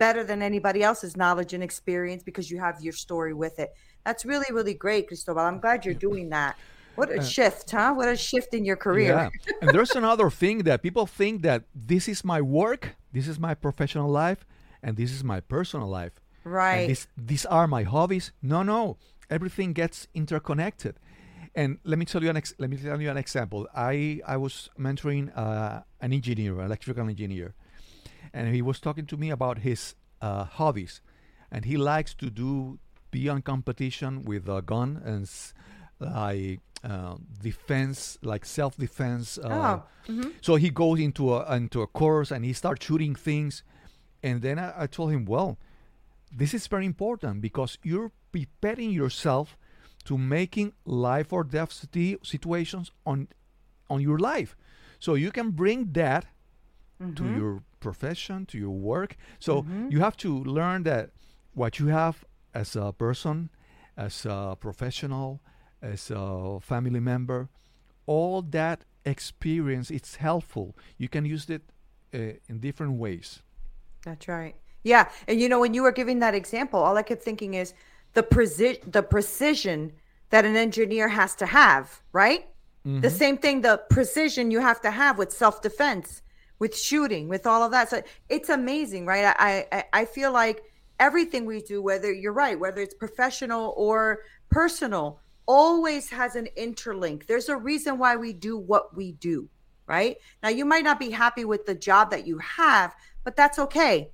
better 0.00 0.24
than 0.24 0.42
anybody 0.42 0.82
else's 0.82 1.16
knowledge 1.16 1.52
and 1.52 1.62
experience 1.62 2.22
because 2.24 2.50
you 2.50 2.58
have 2.58 2.80
your 2.80 2.92
story 2.92 3.34
with 3.34 3.58
it. 3.60 3.70
That's 4.04 4.24
really 4.24 4.46
really 4.50 4.74
great 4.74 5.06
cristobal. 5.06 5.42
I'm 5.42 5.60
glad 5.60 5.84
you're 5.84 6.02
doing 6.08 6.30
that. 6.30 6.56
What 6.96 7.10
a 7.12 7.20
uh, 7.20 7.22
shift 7.22 7.70
huh? 7.70 7.92
What 7.94 8.08
a 8.08 8.16
shift 8.16 8.52
in 8.54 8.64
your 8.64 8.76
career. 8.76 9.12
Yeah. 9.14 9.52
and 9.60 9.70
there's 9.70 9.92
another 9.92 10.28
thing 10.30 10.58
that 10.64 10.82
people 10.82 11.06
think 11.06 11.42
that 11.42 11.64
this 11.74 12.08
is 12.08 12.24
my 12.24 12.40
work 12.40 12.96
this 13.12 13.28
is 13.28 13.38
my 13.38 13.54
professional 13.54 14.08
life 14.08 14.46
and 14.82 14.96
this 14.96 15.12
is 15.12 15.22
my 15.22 15.40
personal 15.40 15.88
life. 15.88 16.12
Right. 16.42 16.88
this, 16.88 17.06
these 17.16 17.44
are 17.44 17.66
my 17.68 17.82
hobbies. 17.82 18.32
No 18.42 18.62
no. 18.62 18.96
Everything 19.28 19.72
gets 19.72 20.08
interconnected 20.14 20.96
and 21.54 21.78
let 21.84 21.98
me 21.98 22.04
tell 22.04 22.22
you 22.22 22.30
an 22.30 22.36
ex- 22.36 22.54
let 22.58 22.70
me 22.70 22.76
tell 22.76 23.00
you 23.00 23.10
an 23.10 23.16
example. 23.16 23.66
I 23.74 24.20
I 24.26 24.36
was 24.36 24.70
mentoring 24.78 25.36
uh, 25.36 25.82
an 26.00 26.12
engineer, 26.12 26.58
an 26.60 26.66
electrical 26.66 27.08
engineer, 27.08 27.54
and 28.32 28.54
he 28.54 28.62
was 28.62 28.80
talking 28.80 29.06
to 29.06 29.16
me 29.16 29.30
about 29.30 29.58
his 29.58 29.94
uh, 30.20 30.44
hobbies, 30.44 31.00
and 31.50 31.64
he 31.64 31.76
likes 31.76 32.14
to 32.14 32.30
do 32.30 32.78
be 33.10 33.28
on 33.28 33.42
competition 33.42 34.24
with 34.24 34.48
a 34.48 34.62
gun 34.62 35.02
and 35.04 35.28
like 35.98 36.60
uh, 36.84 37.16
defense, 37.42 38.18
like 38.22 38.44
self 38.44 38.76
defense. 38.76 39.38
Uh, 39.38 39.48
oh. 39.50 40.12
Mm-hmm. 40.12 40.30
So 40.40 40.54
he 40.56 40.70
goes 40.70 41.00
into 41.00 41.34
a 41.34 41.56
into 41.56 41.82
a 41.82 41.86
course 41.86 42.30
and 42.30 42.44
he 42.44 42.52
starts 42.52 42.86
shooting 42.86 43.14
things, 43.14 43.62
and 44.22 44.40
then 44.40 44.58
I, 44.58 44.84
I 44.84 44.86
told 44.86 45.12
him, 45.12 45.24
well, 45.24 45.58
this 46.32 46.54
is 46.54 46.66
very 46.66 46.86
important 46.86 47.40
because 47.42 47.78
you're 47.82 48.12
preparing 48.32 48.90
yourself 48.90 49.56
to 50.10 50.18
making 50.18 50.72
life 50.84 51.32
or 51.32 51.44
death 51.44 51.72
situations 52.24 52.90
on 53.06 53.28
on 53.88 54.00
your 54.00 54.18
life. 54.18 54.56
So 54.98 55.14
you 55.14 55.30
can 55.30 55.52
bring 55.52 55.92
that 55.92 56.26
mm-hmm. 57.00 57.14
to 57.14 57.24
your 57.38 57.62
profession 57.78 58.44
to 58.46 58.58
your 58.58 58.76
work. 58.92 59.16
So 59.38 59.62
mm-hmm. 59.62 59.90
you 59.92 60.00
have 60.00 60.16
to 60.16 60.42
learn 60.42 60.82
that 60.82 61.10
what 61.54 61.78
you 61.78 61.86
have 61.86 62.24
as 62.52 62.74
a 62.74 62.92
person 62.92 63.50
as 63.96 64.26
a 64.26 64.56
professional 64.58 65.40
as 65.80 66.10
a 66.10 66.58
family 66.60 67.00
member 67.00 67.48
all 68.06 68.42
that 68.42 68.84
experience 69.04 69.92
it's 69.92 70.16
helpful. 70.16 70.76
You 70.98 71.08
can 71.08 71.24
use 71.24 71.48
it 71.48 71.62
uh, 72.12 72.18
in 72.48 72.58
different 72.58 72.94
ways. 72.94 73.42
That's 74.04 74.26
right. 74.26 74.56
Yeah 74.82 75.08
and 75.28 75.40
you 75.40 75.48
know 75.48 75.60
when 75.60 75.72
you 75.72 75.82
were 75.82 75.92
giving 75.92 76.18
that 76.20 76.34
example 76.34 76.80
all 76.80 76.96
i 76.96 77.02
kept 77.02 77.22
thinking 77.22 77.54
is 77.54 77.74
the 78.14 78.22
preci- 78.22 78.90
the 78.90 79.02
precision 79.02 79.92
that 80.30 80.44
an 80.44 80.56
engineer 80.56 81.08
has 81.08 81.34
to 81.36 81.46
have, 81.46 82.02
right? 82.12 82.46
Mm-hmm. 82.86 83.00
The 83.00 83.10
same 83.10 83.36
thing, 83.36 83.60
the 83.60 83.82
precision 83.90 84.50
you 84.50 84.60
have 84.60 84.80
to 84.82 84.90
have 84.90 85.18
with 85.18 85.32
self 85.32 85.60
defense, 85.60 86.22
with 86.58 86.76
shooting, 86.76 87.28
with 87.28 87.46
all 87.46 87.62
of 87.62 87.72
that. 87.72 87.90
So 87.90 88.02
it's 88.28 88.48
amazing, 88.48 89.06
right? 89.06 89.34
I, 89.38 89.66
I 89.70 89.84
I 89.92 90.04
feel 90.04 90.32
like 90.32 90.62
everything 90.98 91.46
we 91.46 91.62
do, 91.62 91.82
whether 91.82 92.12
you're 92.12 92.32
right, 92.32 92.58
whether 92.58 92.80
it's 92.80 92.94
professional 92.94 93.74
or 93.76 94.20
personal, 94.50 95.20
always 95.46 96.08
has 96.10 96.36
an 96.36 96.48
interlink. 96.56 97.26
There's 97.26 97.48
a 97.48 97.56
reason 97.56 97.98
why 97.98 98.16
we 98.16 98.32
do 98.32 98.56
what 98.56 98.94
we 98.96 99.12
do, 99.12 99.48
right? 99.86 100.16
Now 100.42 100.48
you 100.48 100.64
might 100.64 100.84
not 100.84 100.98
be 100.98 101.10
happy 101.10 101.44
with 101.44 101.66
the 101.66 101.74
job 101.74 102.10
that 102.10 102.26
you 102.26 102.38
have, 102.38 102.94
but 103.24 103.36
that's 103.36 103.58
okay. 103.58 104.10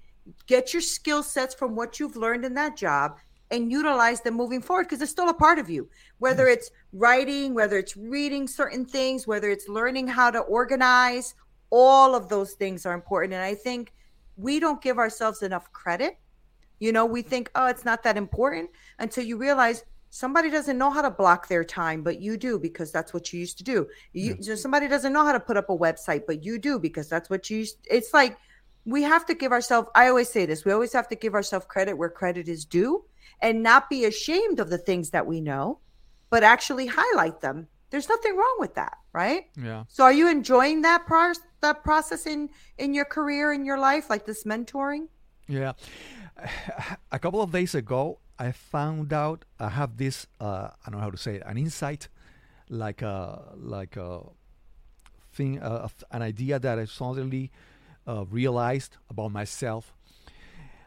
Get 0.47 0.73
your 0.73 0.83
skill 0.83 1.23
sets 1.23 1.55
from 1.55 1.77
what 1.77 2.01
you've 2.01 2.17
learned 2.17 2.45
in 2.45 2.55
that 2.55 2.77
job 2.77 3.19
and 3.51 3.71
utilize 3.71 4.21
them 4.21 4.35
moving 4.35 4.61
forward 4.61 4.85
because 4.85 5.01
it's 5.01 5.11
still 5.11 5.29
a 5.29 5.35
part 5.35 5.59
of 5.59 5.71
you. 5.71 5.89
Whether 6.19 6.49
it's 6.49 6.71
writing, 6.93 7.55
whether 7.55 7.79
it's 7.79 7.97
reading 7.97 8.49
certain 8.49 8.85
things, 8.85 9.27
whether 9.27 9.51
it's 9.51 9.69
learning 9.69 10.09
how 10.09 10.31
to 10.31 10.41
organize, 10.41 11.35
all 11.71 12.15
of 12.15 12.29
those 12.29 12.53
things 12.53 12.87
are 12.87 12.95
important. 12.95 13.35
And 13.35 13.43
I 13.43 13.55
think 13.55 13.93
we 14.37 14.61
don't 14.61 14.83
give 14.83 14.99
ourselves 14.99 15.43
enough 15.43 15.73
credit. 15.73 16.19
You 16.79 16.93
know, 16.93 17.07
we 17.07 17.23
think, 17.23 17.51
oh, 17.55 17.67
it's 17.67 17.85
not 17.85 18.03
that 18.03 18.17
important 18.17 18.71
until 18.99 19.25
you 19.25 19.37
realize 19.39 19.85
somebody 20.11 20.51
doesn't 20.51 20.79
know 20.79 20.91
how 20.91 21.03
to 21.03 21.11
block 21.11 21.49
their 21.49 21.65
time, 21.65 22.03
but 22.03 22.21
you 22.21 22.37
do 22.37 22.59
because 22.59 22.93
that's 22.93 23.15
what 23.15 23.33
you 23.33 23.41
used 23.41 23.59
to 23.59 23.65
do. 23.65 23.87
You, 24.13 24.37
yes. 24.41 24.61
somebody 24.61 24.89
doesn't 24.89 25.13
know 25.13 25.25
how 25.25 25.33
to 25.33 25.41
put 25.41 25.57
up 25.57 25.71
a 25.71 25.77
website, 25.77 26.23
but 26.27 26.45
you 26.45 26.59
do 26.59 26.79
because 26.79 27.09
that's 27.09 27.31
what 27.31 27.49
you 27.49 27.59
used. 27.59 27.79
It's 27.91 28.13
like 28.13 28.37
we 28.85 29.03
have 29.03 29.27
to 29.27 29.35
give 29.35 29.53
ourselves. 29.53 29.89
I 29.95 30.09
always 30.09 30.29
say 30.29 30.47
this: 30.47 30.65
we 30.65 30.73
always 30.73 30.93
have 30.93 31.09
to 31.09 31.17
give 31.17 31.35
ourselves 31.35 31.67
credit 31.67 31.95
where 31.95 32.09
credit 32.09 32.49
is 32.49 32.65
due 32.65 33.05
and 33.41 33.63
not 33.63 33.91
be 33.91 34.05
ashamed 34.05 34.61
of 34.61 34.71
the 34.71 34.79
things 34.79 35.11
that 35.11 35.27
we 35.27 35.41
know, 35.41 35.79
but 36.31 36.43
actually 36.43 36.87
highlight 36.87 37.41
them. 37.41 37.69
There's 37.91 38.09
nothing 38.09 38.37
wrong 38.37 38.57
with 38.59 38.75
that, 38.75 38.99
right? 39.13 39.45
Yeah. 39.57 39.85
So 39.89 40.05
are 40.05 40.13
you 40.13 40.29
enjoying 40.29 40.83
that 40.83 41.07
pro- 41.07 41.33
that 41.61 41.85
process 41.85 42.27
in 42.27 42.51
in 42.79 42.95
your 42.95 43.05
career 43.05 43.53
in 43.53 43.65
your 43.65 43.79
life 43.79 44.11
like 44.11 44.27
this 44.27 44.45
mentoring? 44.45 45.09
Yeah. 45.49 45.73
A 47.13 47.19
couple 47.19 47.41
of 47.41 47.53
days 47.53 47.75
ago, 47.75 48.19
I 48.39 48.53
found 48.53 49.13
out 49.13 49.45
I 49.61 49.69
have 49.69 49.97
this 49.97 50.27
uh, 50.41 50.71
I 50.85 50.91
don't 50.91 50.99
know 50.99 51.05
how 51.05 51.11
to 51.11 51.19
say 51.19 51.37
it, 51.37 51.43
an 51.47 51.57
insight 51.57 52.09
like 52.69 53.03
a 53.03 53.55
like 53.55 53.97
a 53.97 54.23
thing 55.33 55.61
uh, 55.61 55.89
an 56.11 56.23
idea 56.23 56.59
that 56.59 56.79
I 56.79 56.85
suddenly 56.87 57.53
uh, 58.07 58.25
realized 58.27 58.97
about 59.09 59.33
myself 59.33 59.93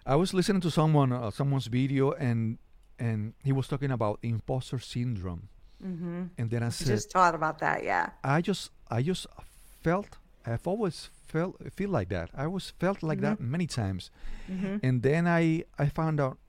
I 0.10 0.16
was 0.16 0.34
listening 0.34 0.62
to 0.62 0.72
someone 0.72 1.14
uh, 1.14 1.30
someone's 1.30 1.68
video 1.68 2.14
and 2.14 2.58
and 2.98 3.34
he 3.44 3.52
was 3.52 3.68
talking 3.68 3.92
about 3.92 4.18
imposter 4.24 4.80
syndrome. 4.80 5.50
Mm-hmm. 5.86 6.24
And 6.36 6.50
then 6.50 6.64
I 6.64 6.70
said, 6.70 6.88
just 6.88 7.12
thought 7.12 7.36
about 7.36 7.60
that. 7.60 7.84
Yeah. 7.84 8.10
I 8.24 8.42
just 8.42 8.72
I 8.90 9.04
just 9.04 9.28
felt 9.84 10.18
I've 10.48 10.66
always 10.66 11.10
felt 11.28 11.58
feel 11.76 11.92
like 11.92 12.10
that. 12.10 12.32
I 12.34 12.48
was 12.48 12.74
felt 12.80 13.04
like 13.04 13.20
mm-hmm. 13.20 13.38
that 13.38 13.40
many 13.40 13.68
times. 13.68 14.10
Mm-hmm. 14.52 14.78
And 14.82 15.04
then 15.04 15.28
I 15.28 15.66
I 15.78 15.90
found 15.90 16.20
out 16.20 16.40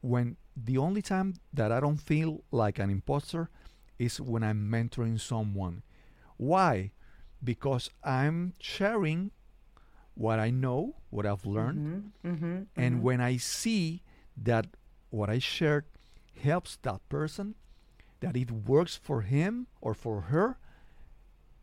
when 0.00 0.36
the 0.56 0.78
only 0.78 1.02
time 1.02 1.34
that 1.52 1.72
I 1.72 1.80
don't 1.80 2.00
feel 2.00 2.44
like 2.52 2.78
an 2.78 2.90
imposter 2.90 3.50
is 3.98 4.20
when 4.20 4.44
I'm 4.44 4.70
mentoring 4.70 5.18
someone. 5.18 5.82
Why? 6.36 6.92
Because 7.42 7.90
I'm 8.04 8.54
sharing 8.60 9.32
what 10.14 10.38
I 10.38 10.50
know, 10.50 10.96
what 11.10 11.26
I've 11.26 11.44
learned, 11.44 12.12
mm-hmm, 12.24 12.34
mm-hmm, 12.34 12.62
and 12.76 12.94
mm-hmm. 12.94 13.02
when 13.02 13.20
I 13.20 13.36
see 13.36 14.02
that 14.36 14.66
what 15.10 15.28
I 15.28 15.38
shared 15.38 15.84
helps 16.40 16.76
that 16.82 17.00
person, 17.08 17.54
that 18.20 18.36
it 18.36 18.50
works 18.50 18.96
for 18.96 19.22
him 19.22 19.66
or 19.80 19.94
for 19.94 20.22
her, 20.22 20.58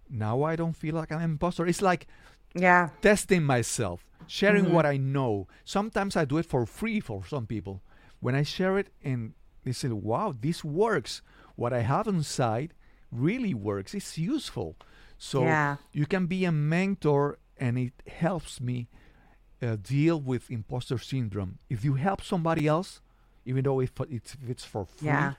now 0.10 0.44
I 0.44 0.56
don't 0.56 0.76
feel 0.76 0.96
like 0.96 1.12
I'm 1.12 1.20
an 1.20 1.24
imposter. 1.24 1.66
It's 1.66 1.82
like 1.82 2.08
yeah, 2.54 2.90
testing 3.02 3.44
myself, 3.44 4.06
sharing 4.28 4.66
mm-hmm. 4.66 4.74
what 4.74 4.86
I 4.86 4.98
know. 4.98 5.48
Sometimes 5.64 6.18
I 6.18 6.26
do 6.26 6.38
it 6.38 6.46
for 6.46 6.66
free 6.66 7.00
for 7.00 7.26
some 7.26 7.48
people. 7.48 7.82
When 8.20 8.36
I 8.36 8.44
share 8.44 8.78
it 8.78 8.90
and 9.04 9.34
they 9.64 9.72
say, 9.72 9.88
"Wow, 9.90 10.36
this 10.40 10.64
works. 10.64 11.22
What 11.56 11.74
I 11.74 11.80
have 11.82 12.08
inside 12.08 12.74
really 13.12 13.54
works. 13.54 13.94
It's 13.94 14.18
useful." 14.18 14.76
So 15.18 15.44
yeah. 15.44 15.78
you 15.94 16.06
can 16.06 16.26
be 16.26 16.46
a 16.46 16.52
mentor 16.52 17.38
and 17.62 17.78
it 17.78 17.94
helps 18.08 18.60
me 18.60 18.90
uh, 19.62 19.78
deal 19.82 20.20
with 20.20 20.50
imposter 20.50 20.98
syndrome. 20.98 21.60
If 21.70 21.86
you 21.86 21.94
help 21.94 22.24
somebody 22.24 22.68
else, 22.68 23.00
even 23.46 23.64
though 23.64 23.80
if 23.80 23.92
it's, 24.10 24.34
if 24.34 24.50
it's 24.50 24.66
for 24.66 24.86
free, 24.86 25.08
yeah. 25.08 25.34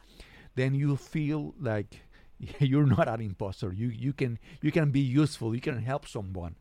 then 0.55 0.75
you 0.75 0.97
feel 0.97 1.55
like 1.61 2.01
you're 2.61 2.87
not 2.87 3.09
an 3.09 3.21
imposter. 3.21 3.73
You 3.73 3.89
you 3.89 4.13
can 4.13 4.39
you 4.63 4.73
can 4.73 4.91
be 4.91 5.01
useful. 5.01 5.55
You 5.55 5.61
can 5.61 5.83
help 5.83 6.07
someone. 6.07 6.55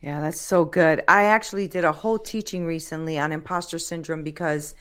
Yeah, 0.00 0.20
that's 0.20 0.40
so 0.40 0.66
good. 0.66 1.02
I 1.08 1.24
actually 1.24 1.66
did 1.66 1.84
a 1.84 1.92
whole 1.92 2.18
teaching 2.18 2.66
recently 2.66 3.18
on 3.18 3.32
imposter 3.32 3.78
syndrome 3.78 4.22
because 4.22 4.74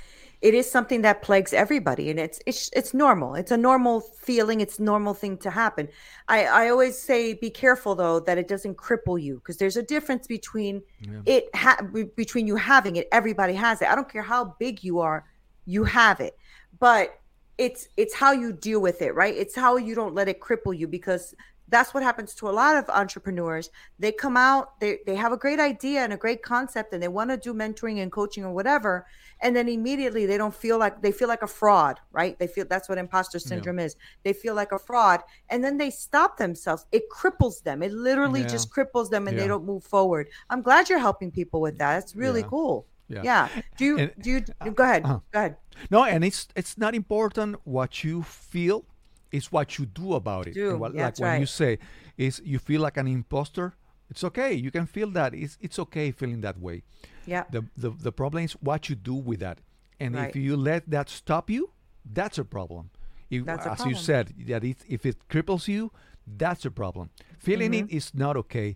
it 0.43 0.53
is 0.53 0.69
something 0.69 1.03
that 1.03 1.21
plagues 1.21 1.53
everybody 1.53 2.10
and 2.10 2.19
it's 2.19 2.38
it's 2.45 2.69
it's 2.75 2.93
normal. 2.93 3.34
It's 3.34 3.51
a 3.51 3.58
normal 3.58 4.01
feeling. 4.01 4.60
It's 4.60 4.77
a 4.77 4.84
normal 4.84 5.13
thing 5.13 5.38
to 5.38 5.49
happen. 5.49 5.88
I 6.27 6.43
i 6.45 6.69
always 6.69 6.99
say 6.99 7.34
be 7.34 7.49
careful 7.49 7.95
though 7.95 8.19
that 8.19 8.38
it 8.38 8.49
doesn't 8.49 8.75
cripple 8.75 9.19
you 9.19 9.36
because 9.36 9.56
there's 9.56 9.77
a 9.77 9.82
difference 9.82 10.27
between 10.27 10.84
yeah. 10.99 11.21
it 11.25 11.56
ha- 11.56 11.79
between 12.17 12.45
you 12.45 12.58
having 12.58 12.97
it 12.97 13.08
everybody 13.13 13.53
has 13.53 13.82
it. 13.82 13.88
I 13.88 13.95
don't 13.95 14.12
care 14.12 14.21
how 14.21 14.56
big 14.60 14.84
you 14.84 14.99
are 14.99 15.25
you 15.65 15.86
have 15.86 16.19
it. 16.19 16.38
But 16.77 17.21
it's 17.58 17.88
it's 17.95 18.13
how 18.13 18.34
you 18.34 18.51
deal 18.51 18.82
with 18.82 19.01
it 19.01 19.15
right? 19.15 19.36
It's 19.36 19.56
how 19.56 19.77
you 19.77 19.95
don't 19.95 20.13
let 20.13 20.27
it 20.27 20.41
cripple 20.41 20.77
you 20.77 20.89
because 20.89 21.34
that's 21.69 21.93
what 21.93 22.04
happens 22.04 22.36
to 22.36 22.49
a 22.49 22.52
lot 22.52 22.76
of 22.76 22.89
entrepreneurs. 22.89 23.69
They 23.97 24.12
come 24.12 24.38
out, 24.38 24.80
they, 24.80 24.99
they 25.06 25.15
have 25.15 25.32
a 25.32 25.38
great 25.38 25.60
idea 25.60 26.02
and 26.02 26.13
a 26.13 26.17
great 26.17 26.43
concept, 26.43 26.93
and 26.93 27.02
they 27.02 27.08
want 27.08 27.30
to 27.30 27.38
do 27.38 27.54
mentoring 27.54 28.02
and 28.02 28.12
coaching 28.12 28.43
or 28.43 28.54
whatever. 28.54 29.06
And 29.41 29.56
then 29.56 29.67
immediately 29.67 30.26
they 30.26 30.38
don't 30.38 30.54
feel 30.54 30.78
like 30.78 31.02
they 31.02 31.12
feel 31.12 31.28
like 31.28 31.41
a 31.41 31.47
fraud, 31.47 31.99
right? 32.12 32.38
They 32.39 32.47
feel 32.47 32.65
that's 32.69 32.88
what 32.88 32.97
imposter 32.97 33.39
syndrome 33.39 33.80
yeah. 33.80 33.86
is. 33.86 33.95
They 34.23 34.34
feel 34.34 34.56
like 34.56 34.71
a 34.71 34.80
fraud. 34.80 35.21
And 35.49 35.63
then 35.63 35.78
they 35.78 35.89
stop 35.89 36.38
themselves. 36.38 36.86
It 36.91 37.10
cripples 37.10 37.62
them. 37.63 37.84
It 37.84 37.91
literally 37.91 38.41
yeah. 38.41 38.47
just 38.47 38.71
cripples 38.71 39.10
them 39.10 39.28
and 39.28 39.36
yeah. 39.36 39.43
they 39.43 39.47
don't 39.47 39.65
move 39.65 39.84
forward. 39.84 40.30
I'm 40.49 40.62
glad 40.62 40.89
you're 40.89 40.99
helping 40.99 41.32
people 41.32 41.60
with 41.60 41.78
that. 41.80 42.04
It's 42.04 42.15
really 42.15 42.43
cool. 42.43 42.88
Yeah. 43.10 43.21
yeah. 43.23 43.49
Do 43.78 43.86
you, 43.86 43.97
and, 43.97 44.12
do 44.19 44.32
you, 44.32 44.41
go 44.71 44.84
ahead. 44.84 45.06
Uh, 45.06 45.19
go 45.32 45.39
ahead. 45.39 45.58
No, 45.91 46.04
and 46.04 46.23
it's, 46.23 46.47
it's 46.56 46.78
not 46.78 46.95
important 46.95 47.58
what 47.65 48.04
you 48.04 48.23
feel 48.23 48.86
it's 49.33 49.51
what 49.51 49.77
you 49.77 49.85
do 49.85 50.13
about 50.13 50.47
it. 50.47 50.53
Do. 50.53 50.77
What, 50.77 50.93
yeah, 50.93 51.05
like 51.05 51.19
when 51.19 51.29
right. 51.31 51.39
you 51.39 51.45
say 51.47 51.79
is 52.17 52.41
you 52.45 52.59
feel 52.59 52.81
like 52.81 52.97
an 52.97 53.07
imposter, 53.07 53.73
it's 54.09 54.23
okay. 54.23 54.53
You 54.53 54.71
can 54.71 54.85
feel 54.85 55.09
that. 55.11 55.33
It's 55.33 55.57
it's 55.65 55.77
okay 55.79 56.11
feeling 56.11 56.41
that 56.41 56.57
way. 56.59 56.83
Yeah. 57.25 57.43
The 57.51 57.61
the, 57.83 57.89
the 57.89 58.11
problem 58.11 58.43
is 58.43 58.53
what 58.69 58.89
you 58.89 58.95
do 58.95 59.15
with 59.29 59.39
that. 59.39 59.57
And 59.99 60.15
right. 60.15 60.29
if 60.29 60.35
you 60.35 60.55
let 60.57 60.89
that 60.91 61.09
stop 61.09 61.49
you, 61.49 61.71
that's 62.13 62.37
a 62.37 62.45
problem. 62.45 62.89
If, 63.29 63.45
that's 63.45 63.65
a 63.65 63.71
as 63.71 63.77
problem. 63.77 63.89
you 63.89 63.95
said, 64.09 64.25
that 64.47 64.63
it, 64.63 64.77
if 64.87 65.05
it 65.05 65.17
cripples 65.29 65.67
you, 65.67 65.91
that's 66.37 66.65
a 66.65 66.71
problem. 66.71 67.09
Feeling 67.39 67.71
Mhm. 67.71 67.83
it 67.83 67.95
is 67.97 68.13
not 68.13 68.35
okay. 68.37 68.75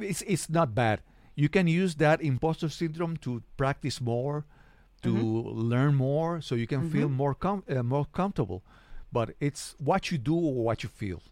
It's 0.00 0.22
it's 0.26 0.48
not 0.48 0.74
bad. 0.74 0.98
You 1.34 1.48
can 1.48 1.66
use 1.66 1.94
that 1.96 2.20
imposter 2.22 2.68
syndrome 2.68 3.16
to 3.18 3.42
practice 3.56 4.00
more, 4.00 4.44
to 5.02 5.08
Mm-hmm. 5.12 5.70
learn 5.72 5.94
more, 5.94 6.40
so 6.40 6.54
you 6.54 6.66
can 6.66 6.90
feel 6.90 7.08
more 7.08 7.34
com- 7.34 7.64
uh, 7.68 7.82
more 7.82 8.06
comfortable. 8.12 8.60
But 9.12 9.34
it's 9.40 9.74
what 9.78 10.10
you 10.10 10.18
do 10.18 10.34
or 10.34 10.54
what 10.54 10.82
you 10.82 10.88
feel. 10.88 11.22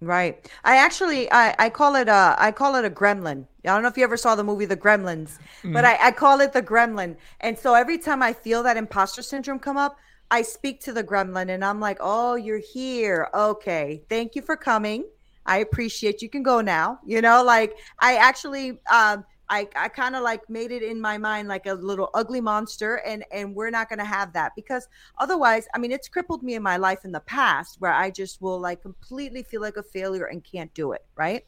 Right. 0.00 0.48
I 0.64 0.76
actually 0.76 1.30
I, 1.32 1.54
I 1.58 1.70
call 1.70 1.96
it 1.96 2.08
a 2.08 2.36
I 2.38 2.52
call 2.52 2.76
it 2.76 2.84
a 2.84 2.90
gremlin. 2.90 3.46
I 3.64 3.68
don't 3.68 3.82
know 3.82 3.88
if 3.88 3.98
you 3.98 4.04
ever 4.04 4.16
saw 4.16 4.36
the 4.36 4.44
movie 4.44 4.64
The 4.64 4.76
Gremlins, 4.76 5.38
but 5.64 5.84
I, 5.84 5.98
I 6.00 6.10
call 6.12 6.40
it 6.40 6.52
the 6.52 6.62
gremlin. 6.62 7.16
And 7.40 7.58
so 7.58 7.74
every 7.74 7.98
time 7.98 8.22
I 8.22 8.32
feel 8.32 8.62
that 8.62 8.76
imposter 8.76 9.22
syndrome 9.22 9.58
come 9.58 9.76
up, 9.76 9.98
I 10.30 10.42
speak 10.42 10.80
to 10.82 10.92
the 10.92 11.02
gremlin 11.02 11.50
and 11.50 11.64
I'm 11.64 11.80
like, 11.80 11.98
Oh, 12.00 12.36
you're 12.36 12.58
here. 12.60 13.28
Okay. 13.34 14.04
Thank 14.08 14.36
you 14.36 14.42
for 14.42 14.56
coming. 14.56 15.04
I 15.44 15.58
appreciate 15.58 16.22
you 16.22 16.28
can 16.28 16.44
go 16.44 16.60
now. 16.60 17.00
You 17.04 17.20
know, 17.20 17.42
like 17.42 17.76
I 17.98 18.16
actually 18.16 18.78
um 18.92 19.24
I, 19.50 19.68
I 19.76 19.88
kind 19.88 20.14
of 20.14 20.22
like 20.22 20.48
made 20.50 20.72
it 20.72 20.82
in 20.82 21.00
my 21.00 21.16
mind 21.18 21.48
like 21.48 21.66
a 21.66 21.74
little 21.74 22.10
ugly 22.14 22.40
monster 22.40 22.96
and 23.06 23.24
and 23.32 23.54
we're 23.54 23.70
not 23.70 23.88
going 23.88 23.98
to 23.98 24.04
have 24.04 24.32
that 24.34 24.52
because 24.54 24.88
otherwise 25.18 25.66
i 25.74 25.78
mean 25.78 25.92
it's 25.92 26.08
crippled 26.08 26.42
me 26.42 26.54
in 26.54 26.62
my 26.62 26.76
life 26.76 27.04
in 27.04 27.12
the 27.12 27.20
past 27.20 27.80
where 27.80 27.92
i 27.92 28.10
just 28.10 28.40
will 28.42 28.60
like 28.60 28.82
completely 28.82 29.42
feel 29.42 29.60
like 29.60 29.76
a 29.76 29.82
failure 29.82 30.26
and 30.26 30.44
can't 30.44 30.72
do 30.74 30.92
it 30.92 31.04
right 31.16 31.44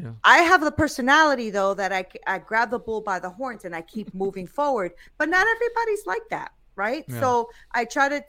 Yeah. 0.00 0.12
i 0.24 0.38
have 0.38 0.62
the 0.62 0.72
personality 0.72 1.50
though 1.50 1.74
that 1.74 1.92
i, 1.92 2.04
I 2.26 2.38
grab 2.38 2.70
the 2.70 2.78
bull 2.78 3.00
by 3.00 3.18
the 3.20 3.30
horns 3.30 3.64
and 3.64 3.74
i 3.74 3.82
keep 3.82 4.12
moving 4.24 4.46
forward 4.46 4.92
but 5.18 5.28
not 5.28 5.46
everybody's 5.46 6.06
like 6.06 6.26
that 6.30 6.52
right 6.76 7.04
Yeah. 7.08 7.20
so 7.20 7.50
i 7.72 7.84
try 7.84 8.08
to 8.08 8.20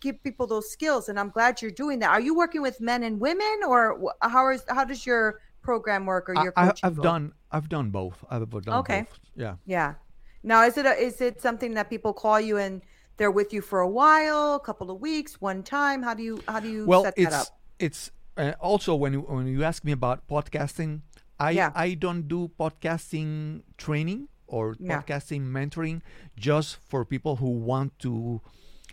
give 0.00 0.22
people 0.24 0.46
those 0.48 0.70
skills 0.70 1.08
and 1.08 1.20
i'm 1.20 1.30
glad 1.30 1.62
you're 1.62 1.70
doing 1.70 2.00
that 2.00 2.10
are 2.10 2.20
you 2.20 2.34
working 2.34 2.62
with 2.62 2.80
men 2.80 3.04
and 3.04 3.20
women 3.20 3.60
or 3.66 4.12
how 4.22 4.50
is 4.50 4.64
how 4.68 4.84
does 4.84 5.06
your 5.06 5.40
program 5.62 6.06
work 6.06 6.28
or 6.28 6.34
your 6.34 6.52
I, 6.56 6.72
go? 6.72 7.02
done 7.02 7.32
I've 7.50 7.68
done 7.68 7.90
both. 7.90 8.24
I've 8.30 8.48
done 8.50 8.74
Okay. 8.80 9.00
both. 9.02 9.18
Yeah. 9.34 9.54
Yeah. 9.64 9.94
Now, 10.42 10.64
is 10.64 10.76
it 10.76 10.86
a, 10.86 10.94
is 11.00 11.20
it 11.20 11.40
something 11.40 11.74
that 11.74 11.88
people 11.88 12.12
call 12.12 12.40
you 12.40 12.58
and 12.58 12.82
they're 13.16 13.30
with 13.30 13.52
you 13.52 13.60
for 13.62 13.80
a 13.80 13.88
while, 13.88 14.54
a 14.56 14.60
couple 14.60 14.90
of 14.90 15.00
weeks, 15.00 15.40
one 15.40 15.62
time? 15.62 16.02
How 16.02 16.14
do 16.14 16.22
you 16.22 16.42
how 16.48 16.58
do 16.60 16.68
you 16.68 16.84
Well, 16.86 17.04
set 17.04 17.16
that 17.16 17.32
up? 17.32 17.46
it's 17.78 18.10
uh, 18.36 18.52
also 18.60 18.94
when 18.94 19.12
you, 19.12 19.20
when 19.20 19.46
you 19.46 19.62
ask 19.62 19.84
me 19.84 19.92
about 19.92 20.26
podcasting, 20.26 21.02
I 21.38 21.50
Yeah. 21.52 21.70
I 21.74 21.94
don't 21.94 22.26
do 22.28 22.50
podcasting 22.58 23.62
training 23.78 24.28
or 24.46 24.74
Yeah. 24.78 25.00
podcasting 25.00 25.42
mentoring 25.50 26.02
just 26.36 26.76
for 26.88 27.04
people 27.04 27.36
who 27.36 27.50
want 27.50 27.98
to 28.00 28.40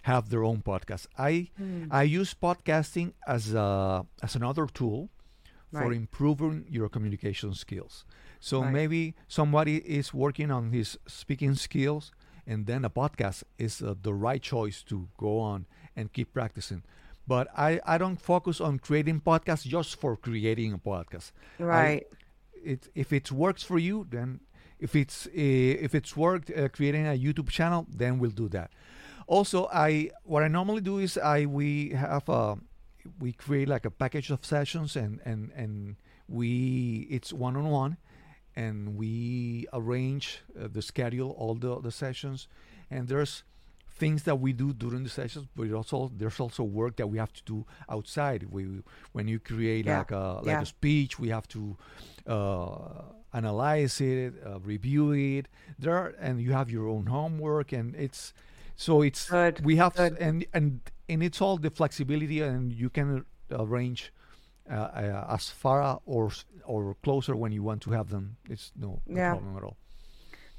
have 0.04 0.30
their 0.30 0.44
own 0.44 0.62
podcast. 0.62 1.08
I 1.18 1.50
Hmm. 1.58 1.86
I 1.92 2.04
use 2.04 2.34
podcasting 2.34 3.14
as 3.28 3.54
a 3.54 4.06
as 4.22 4.36
another 4.36 4.66
tool 4.68 5.10
for 5.72 5.94
improving 5.94 6.66
your 6.70 6.90
communication 6.90 7.54
skills. 7.54 8.06
So 8.40 8.62
Right. 8.62 8.72
maybe 8.74 9.16
somebody 9.28 9.78
is 9.78 10.14
working 10.14 10.52
on 10.52 10.72
his 10.72 10.98
speaking 11.08 11.56
skills, 11.56 12.12
and 12.48 12.66
then 12.66 12.86
a 12.86 12.90
podcast 12.90 13.44
is 13.58 13.82
uh, 13.82 13.94
the 14.02 14.14
right 14.14 14.42
choice 14.42 14.82
to 14.84 15.08
go 15.18 15.40
on 15.40 15.66
and 15.96 16.12
keep 16.12 16.34
practicing. 16.34 16.84
But 17.28 17.48
I, 17.56 17.80
I 17.86 17.98
don't 18.00 18.20
focus 18.20 18.60
on 18.60 18.80
creating 18.80 19.22
podcasts 19.22 19.66
just 19.68 20.00
for 20.00 20.16
creating 20.18 20.74
a 20.74 20.78
podcast. 20.80 21.32
I- 21.60 21.64
Right. 21.64 22.08
it 22.64 22.88
if 22.96 23.14
it 23.14 23.32
works 23.32 23.64
for 23.64 23.78
you, 23.80 24.06
then 24.10 24.40
if 24.80 24.96
it's 24.96 25.28
uh, 25.28 25.32
if 25.86 25.94
it's 25.94 26.16
worked 26.18 26.50
uh, 26.50 26.68
creating 26.70 27.06
a 27.08 27.16
YouTube 27.26 27.50
channel, 27.50 27.86
then 27.90 28.18
we'll 28.20 28.32
do 28.44 28.50
that. 28.50 28.72
Also, 29.28 29.68
I 29.72 30.10
what 30.24 30.42
I 30.44 30.48
normally 30.48 30.82
do 30.82 30.98
is 30.98 31.18
I 31.18 31.46
we 31.46 31.90
have 31.92 32.28
a 32.30 32.58
we 33.20 33.32
create 33.34 33.68
like 33.68 33.86
a 33.86 33.92
package 33.92 34.30
of 34.32 34.46
sessions 34.46 34.96
and 34.96 35.20
and 35.26 35.52
and 35.56 35.96
we 36.28 37.08
it's 37.10 37.32
one 37.34 37.56
on 37.56 37.70
one 37.70 37.98
and 38.56 38.96
we 38.98 39.66
arrange 39.74 40.42
uh, 40.60 40.68
the 40.72 40.82
schedule 40.82 41.32
all 41.32 41.56
the 41.56 41.80
the 41.82 41.92
sessions. 41.92 42.48
And 42.92 43.08
there's 43.08 43.44
things 43.92 44.24
that 44.24 44.40
we 44.40 44.54
do 44.54 44.74
during 44.74 45.04
the 45.04 45.10
sessions 45.10 45.48
but 45.56 45.70
also 45.72 46.12
there's 46.16 46.40
also 46.40 46.64
work 46.64 46.96
that 46.98 47.08
we 47.08 47.18
have 47.18 47.34
to 47.34 47.44
do 47.46 47.66
outside. 47.90 48.44
We 48.50 48.84
when 49.12 49.28
you 49.28 49.40
create 49.40 49.86
Yeah, 49.86 50.00
like 50.00 50.12
a 50.12 50.40
like 50.42 50.46
yeah. 50.48 50.62
a 50.62 50.66
speech 50.66 51.20
we 51.20 51.30
have 51.30 51.48
to 51.50 51.78
uh, 52.28 53.04
analyze 53.34 54.02
it 54.02 54.34
uh, 54.46 54.60
review 54.60 55.12
it. 55.12 55.48
There 55.78 55.96
are, 55.96 56.14
and 56.20 56.42
you 56.42 56.54
have 56.54 56.70
your 56.70 56.88
own 56.88 57.08
homework 57.08 57.72
and 57.72 57.96
it's 57.96 58.34
so 58.76 59.02
it's 59.02 59.30
Good, 59.30 59.64
we 59.66 59.76
have 59.78 59.96
good. 59.96 60.18
and 60.20 60.46
and 60.54 60.80
and 61.10 61.24
it's 61.24 61.42
all 61.42 61.58
the 61.58 61.72
flexibility 61.72 62.42
and 62.42 62.74
you 62.74 62.90
can 62.90 63.26
arrange 63.52 64.14
uh, 64.72 64.76
uh, 64.76 65.26
as 65.36 65.50
far 65.50 66.00
or 66.06 66.32
or 66.66 66.96
closer 67.04 67.36
when 67.36 67.52
you 67.52 67.64
want 67.64 67.82
to 67.82 67.92
have 67.92 68.10
them 68.10 68.38
it's 68.50 68.72
no, 68.78 69.02
no 69.10 69.18
Yeah. 69.18 69.30
problem 69.30 69.58
at 69.58 69.64
all 69.64 69.78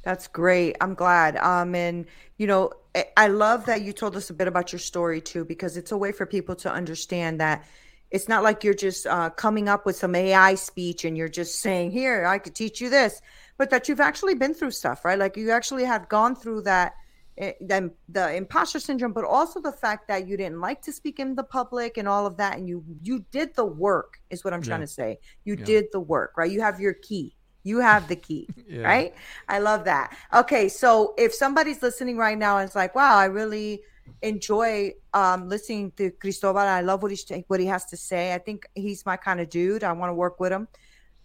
That's 0.03 0.29
great. 0.29 0.77
I'm 0.81 0.95
glad. 0.95 1.37
Um, 1.37 1.75
and 1.75 2.07
you 2.39 2.47
know, 2.47 2.73
I, 2.95 3.07
I 3.17 3.29
love 3.29 3.67
that 3.67 3.83
you 3.83 3.93
told 3.93 4.17
us 4.17 4.31
a 4.31 4.35
bit 4.35 4.49
about 4.49 4.73
your 4.73 4.79
story 4.79 5.21
too, 5.21 5.45
because 5.45 5.77
it's 5.77 5.93
a 5.93 5.99
way 5.99 6.13
for 6.13 6.27
people 6.27 6.57
to 6.57 6.73
understand 6.73 7.41
that 7.41 7.65
it's 8.11 8.29
not 8.29 8.43
like 8.43 8.65
you're 8.65 8.75
just 8.75 9.07
uh, 9.07 9.31
coming 9.31 9.69
up 9.69 9.87
with 9.87 9.97
some 9.97 10.15
AI 10.15 10.55
speech 10.57 11.05
and 11.05 11.17
you're 11.17 11.29
just 11.29 11.61
saying, 11.61 11.91
"Here, 11.93 12.27
I 12.27 12.39
could 12.39 12.55
teach 12.55 12.81
you 12.81 12.89
this," 12.91 13.21
but 13.59 13.71
that 13.71 13.89
you've 13.89 14.01
actually 14.01 14.35
been 14.35 14.55
through 14.55 14.73
stuff, 14.73 15.05
right? 15.05 15.19
Like 15.19 15.37
you 15.37 15.51
actually 15.51 15.85
have 15.85 16.09
gone 16.09 16.35
through 16.35 16.63
that. 16.63 16.95
Eh, 17.41 17.53
Then 17.61 17.91
the 18.09 18.35
imposter 18.35 18.79
syndrome, 18.79 19.13
but 19.13 19.25
also 19.25 19.61
the 19.61 19.73
fact 19.73 20.07
that 20.09 20.27
you 20.29 20.37
didn't 20.37 20.61
like 20.61 20.81
to 20.83 20.93
speak 20.93 21.19
in 21.19 21.35
the 21.35 21.43
public 21.59 21.97
and 21.99 22.07
all 22.07 22.27
of 22.27 22.37
that, 22.37 22.53
and 22.59 22.69
you 22.69 22.85
you 23.03 23.25
did 23.33 23.49
the 23.57 23.65
work, 23.65 24.21
is 24.31 24.45
what 24.45 24.53
I'm 24.55 24.63
trying 24.63 24.81
Yeah. 24.81 24.87
to 24.87 24.93
say. 25.01 25.19
You 25.45 25.55
Yeah. 25.59 25.65
did 25.73 25.85
the 25.93 26.01
work, 26.01 26.31
right? 26.37 26.51
You 26.51 26.61
have 26.61 26.79
your 26.81 26.95
key. 26.95 27.35
You 27.63 27.81
have 27.81 28.09
the 28.09 28.17
key, 28.17 28.49
Yeah. 28.69 28.83
right? 28.93 29.15
I 29.49 29.59
love 29.59 29.85
that. 29.85 30.17
Okay, 30.33 30.69
so 30.69 31.15
if 31.19 31.35
somebody's 31.35 31.83
listening 31.83 32.17
right 32.17 32.39
now 32.39 32.59
and 32.59 32.67
it's 32.67 32.77
like, 32.77 32.95
wow, 32.95 33.17
I 33.17 33.27
really 33.27 33.83
enjoy 34.23 34.93
um, 35.15 35.49
listening 35.49 35.93
to 35.97 36.11
Cristobal. 36.11 36.59
I 36.61 36.81
love 36.81 37.03
what 37.03 37.11
he 37.13 37.45
what 37.49 37.61
he 37.61 37.67
has 37.67 37.85
to 37.87 37.97
say. 37.97 38.35
I 38.35 38.39
think 38.39 38.67
he's 38.75 39.05
my 39.07 39.17
kind 39.17 39.41
of 39.41 39.49
dude. 39.49 39.85
I 39.85 39.93
want 39.93 40.11
to 40.11 40.15
work 40.15 40.41
with 40.41 40.53
him. 40.53 40.69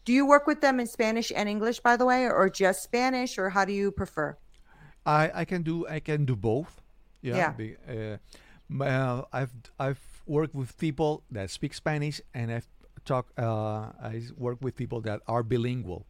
Do 0.06 0.14
you 0.14 0.26
work 0.28 0.46
with 0.46 0.62
them 0.62 0.80
in 0.80 0.88
Spanish 0.88 1.32
and 1.36 1.50
English, 1.50 1.80
by 1.80 1.98
the 1.98 2.06
way, 2.06 2.26
or 2.30 2.50
just 2.50 2.84
Spanish, 2.84 3.38
or 3.40 3.50
how 3.50 3.66
do 3.66 3.74
you 3.74 3.92
prefer? 3.92 4.38
I, 5.06 5.32
I 5.42 5.46
can 5.46 5.62
do 5.64 5.88
I 5.88 6.00
can 6.00 6.26
do 6.26 6.36
both. 6.36 6.82
Yeah. 7.22 7.38
Yeah. 7.38 7.52
be- 7.52 7.78
uh, 7.88 9.22
I've 9.32 9.52
I've 9.80 10.00
worked 10.26 10.56
with 10.56 10.78
people 10.78 11.24
that 11.32 11.50
speak 11.52 11.74
Spanish, 11.74 12.22
and 12.34 12.52
I've 12.52 12.68
talk. 13.06 13.28
Uh, 13.38 13.92
I 14.02 14.22
work 14.38 14.58
with 14.62 14.76
people 14.76 15.02
that 15.02 15.22
are 15.28 15.44
bilingual. 15.44 16.06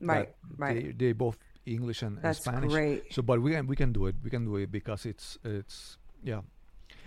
Right, 0.00 0.30
right. 0.56 0.96
They, 0.96 1.06
they 1.08 1.12
both 1.12 1.38
English 1.66 2.02
and, 2.02 2.14
and 2.16 2.22
That's 2.22 2.38
Spanish. 2.40 2.70
great. 2.70 3.12
So, 3.12 3.22
but 3.22 3.42
we 3.42 3.50
can 3.52 3.66
we 3.66 3.74
can 3.76 3.92
do 3.92 4.06
it. 4.06 4.14
We 4.22 4.30
can 4.30 4.44
do 4.44 4.56
it 4.56 4.70
because 4.70 5.04
it's 5.06 5.38
it's 5.44 5.98
yeah. 6.22 6.42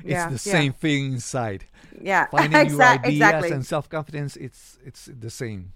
It's 0.03 0.09
Yeah, 0.11 0.25
the 0.27 0.33
yeah. 0.33 0.37
same 0.59 0.73
thing 0.73 1.13
inside. 1.13 1.65
Yeah, 2.01 2.25
Finding 2.31 2.51
your 2.51 2.61
exact- 2.63 3.05
ideas 3.05 3.15
exactly. 3.21 3.51
and 3.51 3.65
self 3.65 3.87
confidence. 3.89 4.35
It's 4.35 4.77
it's 4.83 5.05
the 5.05 5.29
same. 5.29 5.71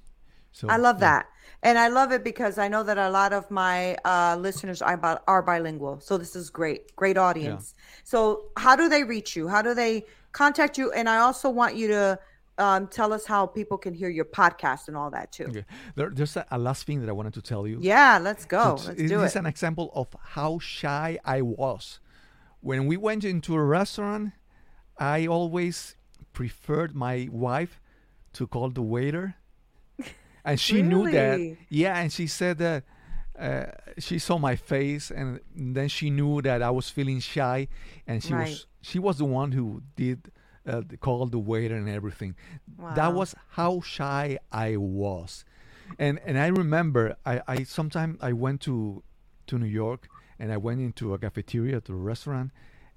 So 0.55 0.69
I 0.69 0.77
love 0.77 0.97
yeah. 1.01 1.09
that. 1.09 1.25
And 1.63 1.77
I 1.77 1.89
love 1.89 2.13
it 2.13 2.23
because 2.23 2.57
I 2.57 2.69
know 2.69 2.81
that 2.83 2.97
a 2.97 3.09
lot 3.09 3.33
of 3.33 3.51
my 3.51 3.95
uh, 4.05 4.37
listeners 4.39 4.81
are, 4.81 4.95
bi- 4.95 5.19
are 5.27 5.41
bilingual. 5.41 5.99
So 5.99 6.17
this 6.17 6.33
is 6.33 6.49
great. 6.49 6.95
Great 6.95 7.17
audience. 7.17 7.75
So, 8.05 8.45
how 8.55 8.75
do 8.77 8.87
they 8.87 9.03
reach 9.03 9.35
you? 9.35 9.49
How 9.49 9.61
do 9.61 9.73
they 9.73 10.05
contact 10.31 10.77
you? 10.77 10.93
And 10.93 11.09
I 11.09 11.17
also 11.17 11.49
want 11.49 11.75
you 11.75 11.89
to 11.89 12.19
um, 12.57 12.87
tell 12.87 13.11
us 13.11 13.25
how 13.25 13.45
people 13.45 13.77
can 13.77 13.93
hear 13.93 14.07
your 14.07 14.23
podcast 14.23 14.87
and 14.87 14.95
all 14.95 15.11
that 15.11 15.33
too. 15.33 15.47
Okay. 15.47 15.65
There, 15.95 16.09
there's 16.09 16.37
a, 16.37 16.45
a 16.51 16.57
last 16.57 16.85
thing 16.85 17.01
that 17.01 17.09
I 17.09 17.11
wanted 17.11 17.33
to 17.33 17.41
tell 17.41 17.67
you. 17.67 17.79
Yeah, 17.81 18.17
let's 18.21 18.45
go. 18.45 18.77
So 18.77 18.87
Let's 18.87 19.01
t- 19.01 19.07
do 19.07 19.17
this 19.19 19.31
is 19.31 19.35
an 19.35 19.45
example 19.45 19.91
of 19.93 20.07
how 20.23 20.59
shy 20.59 21.19
I 21.25 21.41
was. 21.41 21.99
When 22.61 22.87
we 22.87 22.95
went 22.95 23.25
into 23.25 23.55
a 23.55 23.63
restaurant, 23.63 24.31
I 24.97 25.27
always 25.27 25.97
preferred 26.31 26.95
my 26.95 27.27
wife 27.29 27.81
to 28.33 28.47
call 28.47 28.69
the 28.69 28.81
waiter 28.81 29.35
and 30.45 30.59
she 30.59 30.81
knew 30.81 31.09
that. 31.11 31.57
Yeah, 31.69 31.97
and 31.99 32.11
she 32.13 32.27
said 32.27 32.57
that 32.59 32.83
uh, 33.37 33.65
she 33.99 34.17
saw 34.19 34.37
my 34.37 34.55
face, 34.55 35.11
and 35.11 35.39
then 35.55 35.87
she 35.89 36.09
knew 36.09 36.41
that 36.41 36.61
I 36.61 36.69
was 36.69 36.89
feeling 36.89 37.19
shy, 37.19 37.67
and 38.07 38.23
she 38.23 38.33
Right. 38.33 38.49
was 38.49 38.67
she 38.81 38.99
was 38.99 39.17
the 39.17 39.25
one 39.25 39.51
who 39.51 39.81
did 39.95 40.31
uh, 40.67 40.81
the- 40.87 40.97
call 40.97 41.25
the 41.27 41.39
waiter 41.39 41.75
and 41.75 41.89
everything. 41.89 42.35
That 42.95 43.13
was 43.13 43.35
how 43.49 43.81
shy 43.81 44.37
I 44.51 44.77
was, 44.77 45.43
and 45.99 46.19
and 46.25 46.37
I 46.37 46.47
remember 46.47 47.17
I 47.25 47.41
I 47.47 47.63
sometime 47.63 48.17
I 48.21 48.31
went 48.33 48.61
to 48.61 49.03
to 49.47 49.57
New 49.59 49.67
York 49.83 50.07
and 50.39 50.51
I 50.51 50.57
went 50.57 50.79
into 50.81 51.13
a 51.13 51.17
cafeteria 51.19 51.79
to 51.81 51.93
a 51.93 51.95
restaurant, 52.11 52.51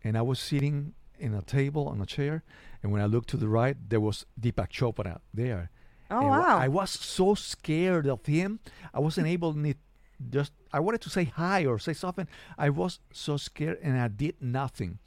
and 0.04 0.16
I 0.16 0.22
was 0.22 0.38
sitting 0.40 0.94
in 1.18 1.34
a 1.34 1.42
table 1.42 1.88
on 1.88 2.00
a 2.00 2.06
chair, 2.06 2.42
and 2.82 2.90
when 2.92 3.00
I 3.02 3.06
looked 3.06 3.28
to 3.30 3.36
the 3.36 3.48
right, 3.48 3.76
there 3.90 4.00
was 4.00 4.24
Deepak 4.40 4.70
Chopra 4.70 5.18
there. 5.34 5.70
Oh, 6.10 6.20
And 6.20 6.28
wow. 6.30 6.58
I 6.58 6.68
was 6.68 6.90
so 6.90 7.34
scared 7.34 8.06
of 8.06 8.24
him. 8.26 8.60
I 8.94 9.00
wasn't 9.00 9.26
able 9.26 9.52
to 9.54 9.74
just. 10.30 10.52
I 10.72 10.80
wanted 10.80 11.00
to 11.02 11.10
say 11.10 11.24
hi 11.24 11.64
or 11.66 11.78
say 11.78 11.92
something. 11.94 12.26
I 12.56 12.70
was 12.70 12.98
so 13.12 13.36
scared, 13.36 13.78
and 13.82 13.98
I 13.98 14.08
did 14.08 14.36
nothing. 14.40 14.98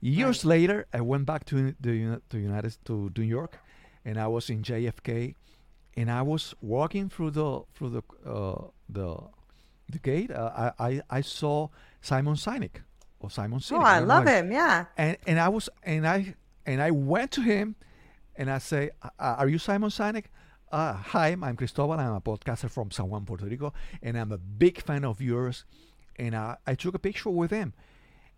Years 0.00 0.44
later, 0.44 0.86
I 0.92 1.00
went 1.02 1.26
back 1.26 1.44
to 1.46 1.74
the 1.80 2.20
to 2.30 2.38
United 2.38 2.76
to 2.86 3.10
New 3.16 3.24
York, 3.24 3.58
and 4.04 4.18
I 4.18 4.26
was 4.28 4.48
in 4.50 4.62
JFK, 4.62 5.34
and 5.96 6.10
I 6.10 6.22
was 6.22 6.54
walking 6.62 7.08
through 7.10 7.30
the 7.32 7.62
through 7.74 7.90
the 7.90 8.02
uh, 8.26 8.68
the 8.88 9.16
the 9.90 9.98
gate. 9.98 10.30
Uh, 10.30 10.72
I, 10.78 10.88
I 10.88 11.00
I 11.10 11.20
saw 11.20 11.68
Simon 12.00 12.34
Sinek 12.34 12.82
or 13.20 13.30
Simon 13.30 13.60
Sinek. 13.60 13.78
Oh, 13.78 13.82
I 13.82 13.98
don't 13.98 14.08
love 14.08 14.24
know. 14.24 14.32
him. 14.32 14.52
Yeah. 14.52 14.86
And 14.96 15.16
and 15.26 15.38
I 15.38 15.48
was 15.48 15.68
and 15.82 16.06
I 16.06 16.34
and 16.66 16.80
I 16.80 16.90
went 16.90 17.30
to 17.32 17.42
him, 17.42 17.74
and 18.36 18.50
I 18.50 18.58
say, 18.58 18.90
"Are 19.18 19.48
you 19.48 19.58
Simon 19.58 19.90
Sinek?" 19.90 20.24
Uh, 20.70 20.92
hi, 20.94 21.36
I'm 21.42 21.56
Cristobal. 21.56 21.98
I'm 21.98 22.14
a 22.14 22.20
podcaster 22.20 22.70
from 22.70 22.90
San 22.92 23.08
Juan, 23.08 23.24
Puerto 23.24 23.44
Rico, 23.44 23.72
and 24.02 24.16
I'm 24.16 24.30
a 24.30 24.38
big 24.38 24.80
fan 24.80 25.04
of 25.04 25.20
yours. 25.20 25.64
And 26.16 26.36
I, 26.36 26.58
I 26.66 26.74
took 26.76 26.94
a 26.94 26.98
picture 26.98 27.30
with 27.30 27.50
him, 27.50 27.72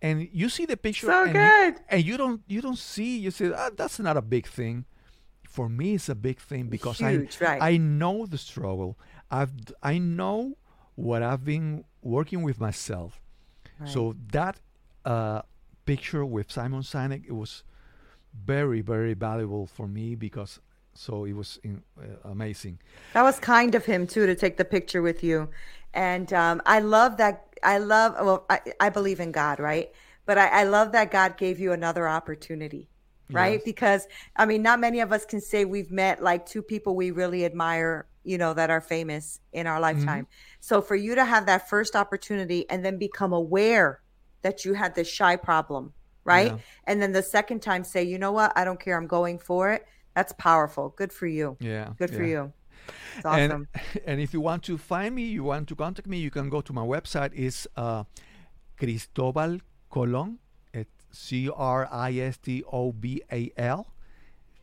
and 0.00 0.28
you 0.32 0.48
see 0.48 0.64
the 0.64 0.76
picture, 0.76 1.08
So 1.08 1.24
and 1.24 1.32
good. 1.32 1.74
You, 1.74 1.80
and 1.90 2.04
you 2.04 2.16
don't 2.16 2.42
you 2.46 2.62
don't 2.62 2.78
see. 2.78 3.18
You 3.18 3.30
say 3.30 3.52
ah, 3.54 3.70
that's 3.76 3.98
not 3.98 4.16
a 4.16 4.22
big 4.22 4.46
thing. 4.46 4.86
For 5.46 5.68
me, 5.68 5.94
it's 5.94 6.08
a 6.08 6.14
big 6.14 6.40
thing 6.40 6.68
because 6.68 6.98
Huge, 6.98 7.36
I 7.42 7.44
right. 7.44 7.62
I 7.62 7.76
know 7.76 8.24
the 8.24 8.38
struggle. 8.38 8.98
I've 9.30 9.52
I 9.82 9.98
know 9.98 10.56
what 10.94 11.22
I've 11.22 11.44
been 11.44 11.84
working 12.00 12.42
with 12.42 12.58
myself. 12.58 13.20
Right. 13.78 13.88
So 13.90 14.16
that 14.32 14.58
uh, 15.04 15.42
picture 15.84 16.24
with 16.24 16.50
Simon 16.50 16.80
Sinek, 16.80 17.24
it 17.26 17.32
was 17.32 17.62
very, 18.32 18.80
very 18.80 19.12
valuable 19.12 19.66
for 19.66 19.86
me 19.86 20.14
because 20.14 20.60
so 20.94 21.24
it 21.24 21.32
was 21.32 21.58
in, 21.62 21.82
uh, 21.98 22.28
amazing. 22.30 22.78
That 23.14 23.22
was 23.22 23.38
kind 23.38 23.74
of 23.74 23.84
him 23.84 24.06
too 24.06 24.26
to 24.26 24.34
take 24.34 24.56
the 24.56 24.64
picture 24.64 25.02
with 25.02 25.22
you, 25.22 25.48
and 25.94 26.32
um, 26.32 26.62
I 26.66 26.80
love 26.80 27.16
that. 27.18 27.46
I 27.62 27.78
love. 27.78 28.14
Well, 28.20 28.44
I, 28.50 28.60
I 28.80 28.88
believe 28.90 29.20
in 29.20 29.32
God, 29.32 29.60
right? 29.60 29.90
But 30.24 30.38
I, 30.38 30.48
I 30.48 30.64
love 30.64 30.92
that 30.92 31.10
God 31.10 31.36
gave 31.36 31.58
you 31.58 31.72
another 31.72 32.08
opportunity, 32.08 32.88
right? 33.30 33.54
Yes. 33.54 33.62
Because 33.64 34.08
I 34.36 34.46
mean, 34.46 34.62
not 34.62 34.80
many 34.80 35.00
of 35.00 35.12
us 35.12 35.24
can 35.24 35.40
say 35.40 35.64
we've 35.64 35.90
met 35.90 36.22
like 36.22 36.46
two 36.46 36.62
people 36.62 36.94
we 36.94 37.10
really 37.10 37.44
admire, 37.44 38.06
you 38.22 38.38
know, 38.38 38.54
that 38.54 38.70
are 38.70 38.80
famous 38.80 39.40
in 39.52 39.66
our 39.66 39.80
lifetime. 39.80 40.26
So 40.60 40.80
for 40.80 40.94
you 40.94 41.14
to 41.16 41.24
have 41.24 41.46
that 41.46 41.68
first 41.68 41.96
opportunity 41.96 42.68
and 42.70 42.84
then 42.84 42.98
become 42.98 43.32
aware 43.32 44.00
that 44.42 44.64
you 44.64 44.74
had 44.74 44.94
this 44.94 45.08
shy 45.08 45.36
problem, 45.36 45.92
right? 46.24 46.52
Yeah. 46.52 46.58
And 46.86 47.02
then 47.02 47.12
the 47.12 47.22
second 47.22 47.62
time 47.62 47.84
say, 47.84 48.02
you 48.02 48.18
know 48.18 48.32
what? 48.32 48.52
I 48.56 48.64
don't 48.64 48.78
care. 48.78 48.96
I'm 48.96 49.06
going 49.06 49.38
for 49.38 49.72
it. 49.72 49.86
That's 50.14 50.32
powerful. 50.34 50.94
Good 50.96 51.12
for 51.12 51.26
you. 51.26 51.56
Yeah. 51.60 51.92
Good 51.98 52.10
for 52.10 52.22
yeah. 52.22 52.28
you. 52.28 52.52
It's 53.16 53.26
awesome. 53.26 53.68
And, 53.74 54.02
and 54.06 54.20
if 54.20 54.32
you 54.32 54.40
want 54.40 54.62
to 54.64 54.78
find 54.78 55.14
me, 55.14 55.24
you 55.24 55.44
want 55.44 55.68
to 55.68 55.74
contact 55.74 56.08
me, 56.08 56.18
you 56.18 56.30
can 56.30 56.48
go 56.48 56.60
to 56.60 56.72
my 56.72 56.82
website. 56.82 57.30
It's 57.34 57.66
uh, 57.76 58.04
Cristobal 58.78 59.58
Colon. 59.90 60.38
It's 60.72 60.90
C 61.10 61.48
R 61.48 61.88
I 61.90 62.14
S 62.14 62.38
T 62.38 62.64
O 62.72 62.92
B 62.92 63.22
A 63.30 63.52
L 63.56 63.92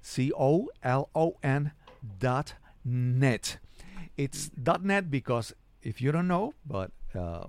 C 0.02 0.32
O 0.38 0.70
L 0.84 1.10
O 1.16 1.38
N 1.44 1.72
dot 2.20 2.54
net. 2.84 3.58
It's 4.18 4.50
dot 4.50 4.84
net 4.84 5.10
because 5.10 5.54
if 5.82 6.02
you 6.02 6.12
don't 6.12 6.28
know, 6.28 6.54
but 6.66 6.92
uh, 7.16 7.48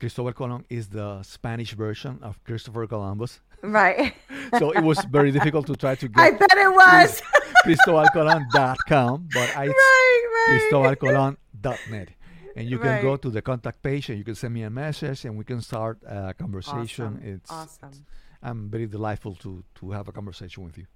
Cristobal 0.00 0.32
Colon 0.32 0.64
is 0.68 0.88
the 0.88 1.22
Spanish 1.22 1.72
version 1.72 2.18
of 2.22 2.42
Christopher 2.44 2.86
Columbus. 2.86 3.40
Right. 3.72 4.14
so 4.58 4.70
it 4.72 4.82
was 4.82 4.98
very 5.10 5.30
difficult 5.30 5.66
to 5.68 5.76
try 5.76 5.94
to 5.94 6.08
get. 6.08 6.20
I 6.20 6.30
bet 6.32 6.52
it 6.52 6.72
was. 6.72 7.22
cristobalcolon.com, 7.64 9.28
but 9.32 9.56
I 9.56 9.66
right, 9.66 10.22
right. 10.48 10.60
cristobalcolon.net. 10.72 12.08
And 12.56 12.68
you 12.70 12.78
can 12.78 13.02
go 13.02 13.16
to 13.16 13.30
the 13.30 13.42
contact 13.42 13.82
page 13.82 14.08
and 14.10 14.18
you 14.18 14.24
can 14.24 14.34
send 14.36 14.54
me 14.54 14.62
a 14.62 14.70
message 14.70 15.24
and 15.24 15.36
we 15.36 15.44
can 15.44 15.60
start 15.60 15.98
a 16.06 16.34
conversation. 16.34 17.04
Awesome. 17.18 17.20
It's 17.24 17.50
awesome. 17.50 18.06
I'm 18.42 18.70
very 18.70 18.86
delightful 18.86 19.34
to 19.36 19.64
to 19.76 19.90
have 19.90 20.06
a 20.08 20.12
conversation 20.12 20.62
with 20.64 20.78
you. 20.78 20.86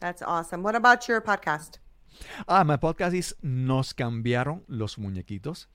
That's 0.00 0.22
awesome. 0.22 0.62
What 0.62 0.74
about 0.74 1.06
your 1.06 1.20
podcast? 1.20 1.78
Ah, 2.48 2.64
my 2.64 2.76
podcast 2.76 3.14
is 3.14 3.34
Nos 3.42 3.92
cambiaron 3.92 4.62
los 4.68 4.96
muñequitos. 4.96 5.66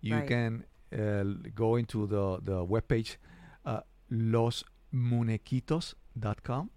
You 0.00 0.16
Right. 0.16 0.28
can 0.28 0.64
uh, 0.92 1.24
go 1.54 1.76
into 1.76 2.06
the 2.06 2.38
the 2.42 2.64
webpage 2.64 3.16
uh, 3.66 3.80
losmunequitos.com. 4.94 6.70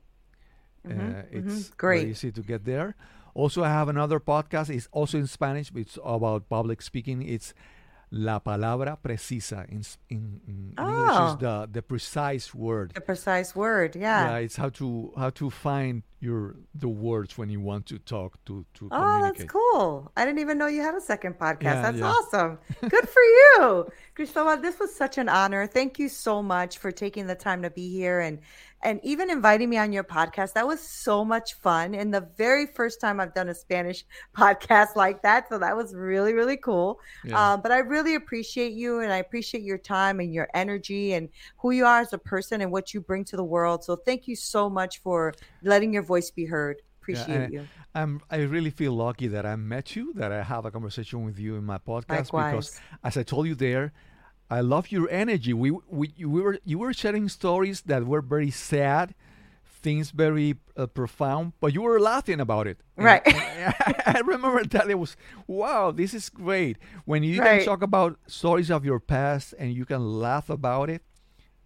Uh, 0.86 1.24
it's 1.32 1.70
mhm. 1.70 1.78
Great. 1.78 2.08
easy 2.10 2.32
to 2.32 2.42
get 2.42 2.66
there. 2.66 2.96
Also, 3.34 3.64
I 3.64 3.70
have 3.70 3.90
another 3.90 4.20
podcast. 4.20 4.70
It's 4.70 4.88
also 4.92 5.18
in 5.18 5.28
Spanish. 5.28 5.70
But 5.72 5.82
it's 5.84 5.98
about 6.04 6.50
public 6.50 6.82
speaking. 6.82 7.22
It's 7.24 7.54
La 8.12 8.40
Palabra 8.40 8.98
Precisa. 9.02 9.66
In, 9.70 9.82
in, 10.10 10.42
in 10.48 10.74
English, 10.78 11.10
Oh. 11.18 11.32
is 11.34 11.38
the, 11.40 11.70
the 11.72 11.82
precise 11.82 12.54
word. 12.54 12.92
The 12.94 13.02
precise 13.02 13.56
word. 13.56 13.96
Yeah. 13.96 14.32
Yeah, 14.32 14.38
it's 14.38 14.58
how 14.58 14.70
to 14.70 15.14
how 15.18 15.30
to 15.32 15.50
find 15.50 16.04
your 16.24 16.56
the 16.76 16.88
words 16.88 17.38
when 17.38 17.50
you 17.50 17.60
want 17.60 17.86
to 17.88 18.00
talk 18.00 18.44
to 18.46 18.66
to 18.76 18.88
Oh, 18.92 19.22
that's 19.22 19.44
cool. 19.44 20.12
I 20.16 20.26
didn't 20.26 20.40
even 20.40 20.58
know 20.58 20.68
you 20.68 20.82
had 20.82 20.96
a 20.96 21.02
second 21.02 21.38
podcast. 21.38 21.64
Yeah, 21.64 21.82
that's 21.82 21.98
yeah. 21.98 22.14
awesome. 22.14 22.60
Good 22.90 23.10
for 23.10 23.22
you. 23.22 23.92
Cristobal, 24.16 24.58
this 24.58 24.80
was 24.80 24.96
such 24.96 25.18
an 25.18 25.28
honor. 25.28 25.68
Thank 25.68 26.00
you 26.00 26.08
so 26.08 26.42
much 26.42 26.78
for 26.78 26.92
taking 26.92 27.28
the 27.28 27.36
time 27.36 27.62
to 27.64 27.70
be 27.70 27.90
here 27.90 28.22
and 28.22 28.40
and 28.84 29.00
even 29.04 29.30
inviting 29.30 29.70
me 29.70 29.78
on 29.78 29.92
your 29.92 30.04
podcast. 30.04 30.54
That 30.54 30.68
was 30.68 30.82
so 30.82 31.24
much 31.24 31.54
fun. 31.56 31.96
And 31.96 32.14
the 32.14 32.28
very 32.38 32.66
first 32.66 33.00
time 33.00 33.20
I've 33.20 33.34
done 33.34 33.50
a 33.50 33.56
Spanish 33.56 34.06
podcast 34.38 34.96
like 34.96 35.22
that. 35.24 35.50
So 35.50 35.58
that 35.58 35.76
was 35.76 35.96
really, 35.96 36.34
really 36.34 36.58
cool. 36.58 37.00
Yeah. 37.24 37.54
Um, 37.54 37.62
but 37.62 37.72
I 37.72 37.80
really 37.80 38.16
appreciate 38.16 38.74
you 38.74 39.00
and 39.00 39.12
I 39.12 39.18
appreciate 39.18 39.64
your 39.64 39.78
time 39.78 40.20
and 40.20 40.34
your 40.34 40.50
energy 40.54 41.14
and 41.14 41.30
who 41.58 41.72
you 41.72 41.86
are 41.86 42.02
as 42.02 42.14
a 42.14 42.18
person 42.18 42.62
and 42.62 42.72
what 42.72 42.94
you 42.94 43.02
bring 43.02 43.24
to 43.26 43.38
the 43.38 43.44
world. 43.44 43.84
So 43.84 43.96
thank 43.96 44.28
you 44.28 44.36
so 44.36 44.70
much 44.70 45.02
for 45.02 45.34
letting 45.64 45.94
your 45.94 46.04
voice 46.04 46.13
be 46.36 46.46
heard. 46.46 46.78
Yeah, 46.80 46.84
Appreciate 47.02 47.42
and 47.44 47.54
you. 47.54 47.68
I'm 47.94 48.22
I 48.32 48.38
really 48.38 48.70
feel 48.70 48.94
lucky 48.94 49.28
that 49.28 49.46
I 49.46 49.56
met 49.58 49.96
you, 49.96 50.14
that 50.16 50.32
I 50.32 50.42
have 50.44 50.66
a 50.66 50.72
conversation 50.72 51.26
with 51.26 51.38
you 51.38 51.56
in 51.56 51.66
my 51.66 51.78
podcast 51.78 52.32
because 52.32 52.80
as 53.04 53.18
I 53.18 53.24
told 53.24 53.46
you 53.48 53.56
there, 53.56 53.92
I 54.50 54.62
love 54.62 54.92
your 54.92 55.10
energy. 55.10 55.54
We 55.54 55.72
we 55.90 56.14
you- 56.16 56.30
we 56.30 56.42
were 56.42 56.60
you 56.64 56.80
were 56.80 56.94
sharing 56.94 57.28
stories 57.30 57.82
that 57.82 58.06
were 58.06 58.22
very 58.22 58.52
sad, 58.52 59.14
things 59.66 60.12
very 60.12 60.56
uh, 60.78 60.88
profound, 60.88 61.54
but 61.60 61.74
you 61.74 61.82
were 61.82 62.00
laughing 62.00 62.40
about 62.40 62.68
it. 62.68 62.78
Right. 62.96 63.22
and 63.28 63.96
I 64.06 64.22
remember 64.26 64.64
that 64.64 64.90
it 64.90 64.98
was 64.98 65.18
wow, 65.48 65.92
this 65.92 66.14
is 66.14 66.30
great. 66.30 66.78
When 67.06 67.24
you 67.24 67.42
Right. 67.42 67.58
can 67.60 67.66
talk 67.66 67.82
about 67.82 68.18
stories 68.28 68.70
of 68.72 68.86
your 68.86 69.00
past 69.00 69.54
and 69.60 69.74
you 69.74 69.86
can 69.86 70.02
laugh 70.20 70.50
about 70.50 70.90
it, 70.90 71.02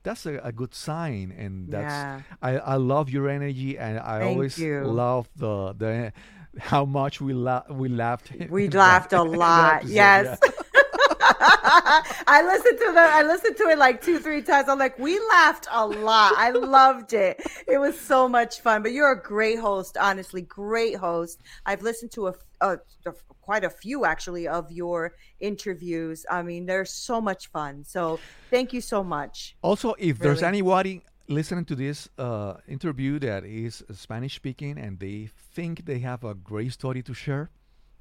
that's 0.04 0.26
a, 0.26 0.38
a 0.44 0.52
good 0.52 0.74
sign 0.74 1.34
and 1.38 1.70
that's 1.72 1.84
Yeah. 1.92 2.22
I, 2.42 2.58
I 2.58 2.76
love 2.76 3.10
your 3.10 3.30
energy 3.30 3.78
and 3.78 4.00
I 4.00 4.20
Thank 4.20 4.36
always 4.38 4.58
you. 4.58 4.82
love 4.84 5.30
the 5.36 5.74
the 5.78 6.14
how 6.60 6.86
much 6.86 7.22
we 7.22 7.34
la- 7.34 7.64
we 7.70 7.88
laughed. 7.90 8.32
We 8.50 8.68
laughed 8.70 9.14
a 9.14 9.22
lot. 9.44 9.86
Yes. 9.86 10.40
I 11.40 12.42
listened 12.46 12.78
to 12.80 12.92
the 12.94 13.00
I 13.00 13.24
listened 13.24 13.58
to 13.58 13.64
it 13.70 13.78
like 13.78 14.02
two, 14.02 14.20
three 14.20 14.42
times. 14.42 14.70
I'm 14.70 14.80
like, 14.80 14.98
we 15.00 15.20
laughed 15.30 15.68
a 15.72 15.86
lot. 15.86 16.34
I 16.38 16.52
loved 16.52 17.14
it. 17.14 17.42
It 17.68 17.78
was 17.78 18.00
so 18.00 18.28
much 18.28 18.62
fun. 18.62 18.84
But 18.84 18.92
you're 18.92 19.12
a 19.12 19.22
great 19.22 19.60
host, 19.60 19.98
honestly, 19.98 20.42
great 20.42 20.96
host. 20.96 21.42
I've 21.66 21.82
listened 21.82 22.12
to 22.14 22.28
a, 22.28 22.34
a, 22.62 22.78
a 23.06 23.14
quite 23.42 23.64
a 23.64 23.70
few 23.70 24.06
actually 24.06 24.48
of 24.48 24.72
your 24.72 25.14
interviews. 25.40 26.26
I 26.30 26.42
mean, 26.44 26.66
they're 26.66 26.86
so 26.86 27.22
much 27.22 27.48
fun. 27.48 27.84
So 27.86 28.20
thank 28.50 28.74
you 28.74 28.82
so 28.82 29.04
much. 29.04 29.56
Also, 29.62 29.96
if 29.98 30.20
there's 30.20 30.44
anybody 30.44 31.02
listening 31.30 31.66
to 31.66 31.76
this 31.76 32.10
uh, 32.18 32.56
interview 32.68 33.20
that 33.20 33.44
is 33.46 33.84
Spanish 33.94 34.36
speaking 34.36 34.78
and 34.78 35.00
they 35.00 35.30
think 35.54 35.86
they 35.86 36.00
have 36.00 36.24
a 36.24 36.34
great 36.34 36.72
story 36.74 37.02
to 37.04 37.14
share, 37.14 37.50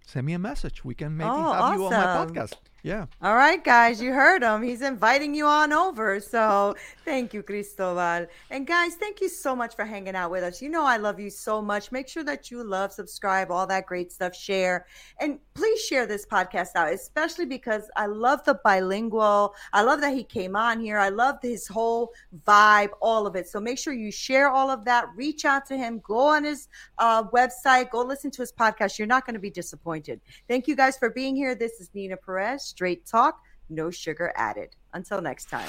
send 0.04 0.26
me 0.26 0.32
a 0.32 0.38
message. 0.38 0.84
We 0.84 0.94
can 0.94 1.16
maybe 1.16 1.30
Oh, 1.32 1.52
have 1.52 1.74
you 1.78 1.84
on 1.86 1.90
my 1.92 2.06
podcast. 2.26 2.54
Yeah. 2.86 3.06
All 3.20 3.34
right, 3.34 3.64
guys, 3.64 4.00
you 4.00 4.12
heard 4.12 4.44
him. 4.44 4.62
He's 4.62 4.80
inviting 4.80 5.34
you 5.34 5.44
on 5.44 5.72
over. 5.72 6.20
So 6.20 6.76
thank 7.04 7.34
you, 7.34 7.42
Cristobal. 7.42 8.28
And 8.48 8.64
guys, 8.64 8.94
thank 8.94 9.20
you 9.20 9.28
so 9.28 9.56
much 9.56 9.74
for 9.74 9.84
hanging 9.84 10.14
out 10.14 10.30
with 10.30 10.44
us. 10.44 10.62
You 10.62 10.68
know, 10.68 10.84
I 10.84 10.96
love 10.96 11.18
you 11.18 11.28
so 11.28 11.60
much. 11.60 11.90
Make 11.90 12.06
sure 12.06 12.22
that 12.22 12.48
you 12.48 12.62
love, 12.62 12.92
subscribe, 12.92 13.50
all 13.50 13.66
that 13.66 13.86
great 13.86 14.12
stuff, 14.12 14.36
share. 14.36 14.86
And 15.18 15.40
please 15.54 15.80
share 15.80 16.06
this 16.06 16.24
podcast 16.26 16.76
out, 16.76 16.92
especially 16.92 17.46
because 17.46 17.90
I 17.96 18.06
love 18.06 18.44
the 18.44 18.60
bilingual. 18.62 19.56
I 19.72 19.82
love 19.82 20.00
that 20.02 20.14
he 20.14 20.22
came 20.22 20.54
on 20.54 20.78
here. 20.78 20.98
I 21.00 21.08
love 21.08 21.38
his 21.42 21.66
whole 21.66 22.12
vibe, 22.46 22.90
all 23.02 23.26
of 23.26 23.34
it. 23.34 23.48
So 23.48 23.58
make 23.58 23.78
sure 23.78 23.94
you 23.94 24.12
share 24.12 24.48
all 24.48 24.70
of 24.70 24.84
that. 24.84 25.06
Reach 25.16 25.44
out 25.44 25.66
to 25.66 25.76
him. 25.76 26.00
Go 26.04 26.18
on 26.18 26.44
his 26.44 26.68
uh, 26.98 27.24
website. 27.30 27.90
Go 27.90 28.02
listen 28.02 28.30
to 28.30 28.42
his 28.42 28.52
podcast. 28.52 28.96
You're 28.96 29.08
not 29.08 29.26
going 29.26 29.34
to 29.34 29.40
be 29.40 29.50
disappointed. 29.50 30.20
Thank 30.46 30.68
you 30.68 30.76
guys 30.76 30.96
for 30.96 31.10
being 31.10 31.34
here. 31.34 31.56
This 31.56 31.80
is 31.80 31.90
Nina 31.92 32.16
Perez 32.16 32.75
straight 32.76 33.06
talk, 33.06 33.40
no 33.70 33.90
sugar 33.90 34.34
added. 34.36 34.76
Until 34.92 35.22
next 35.22 35.48
time. 35.48 35.68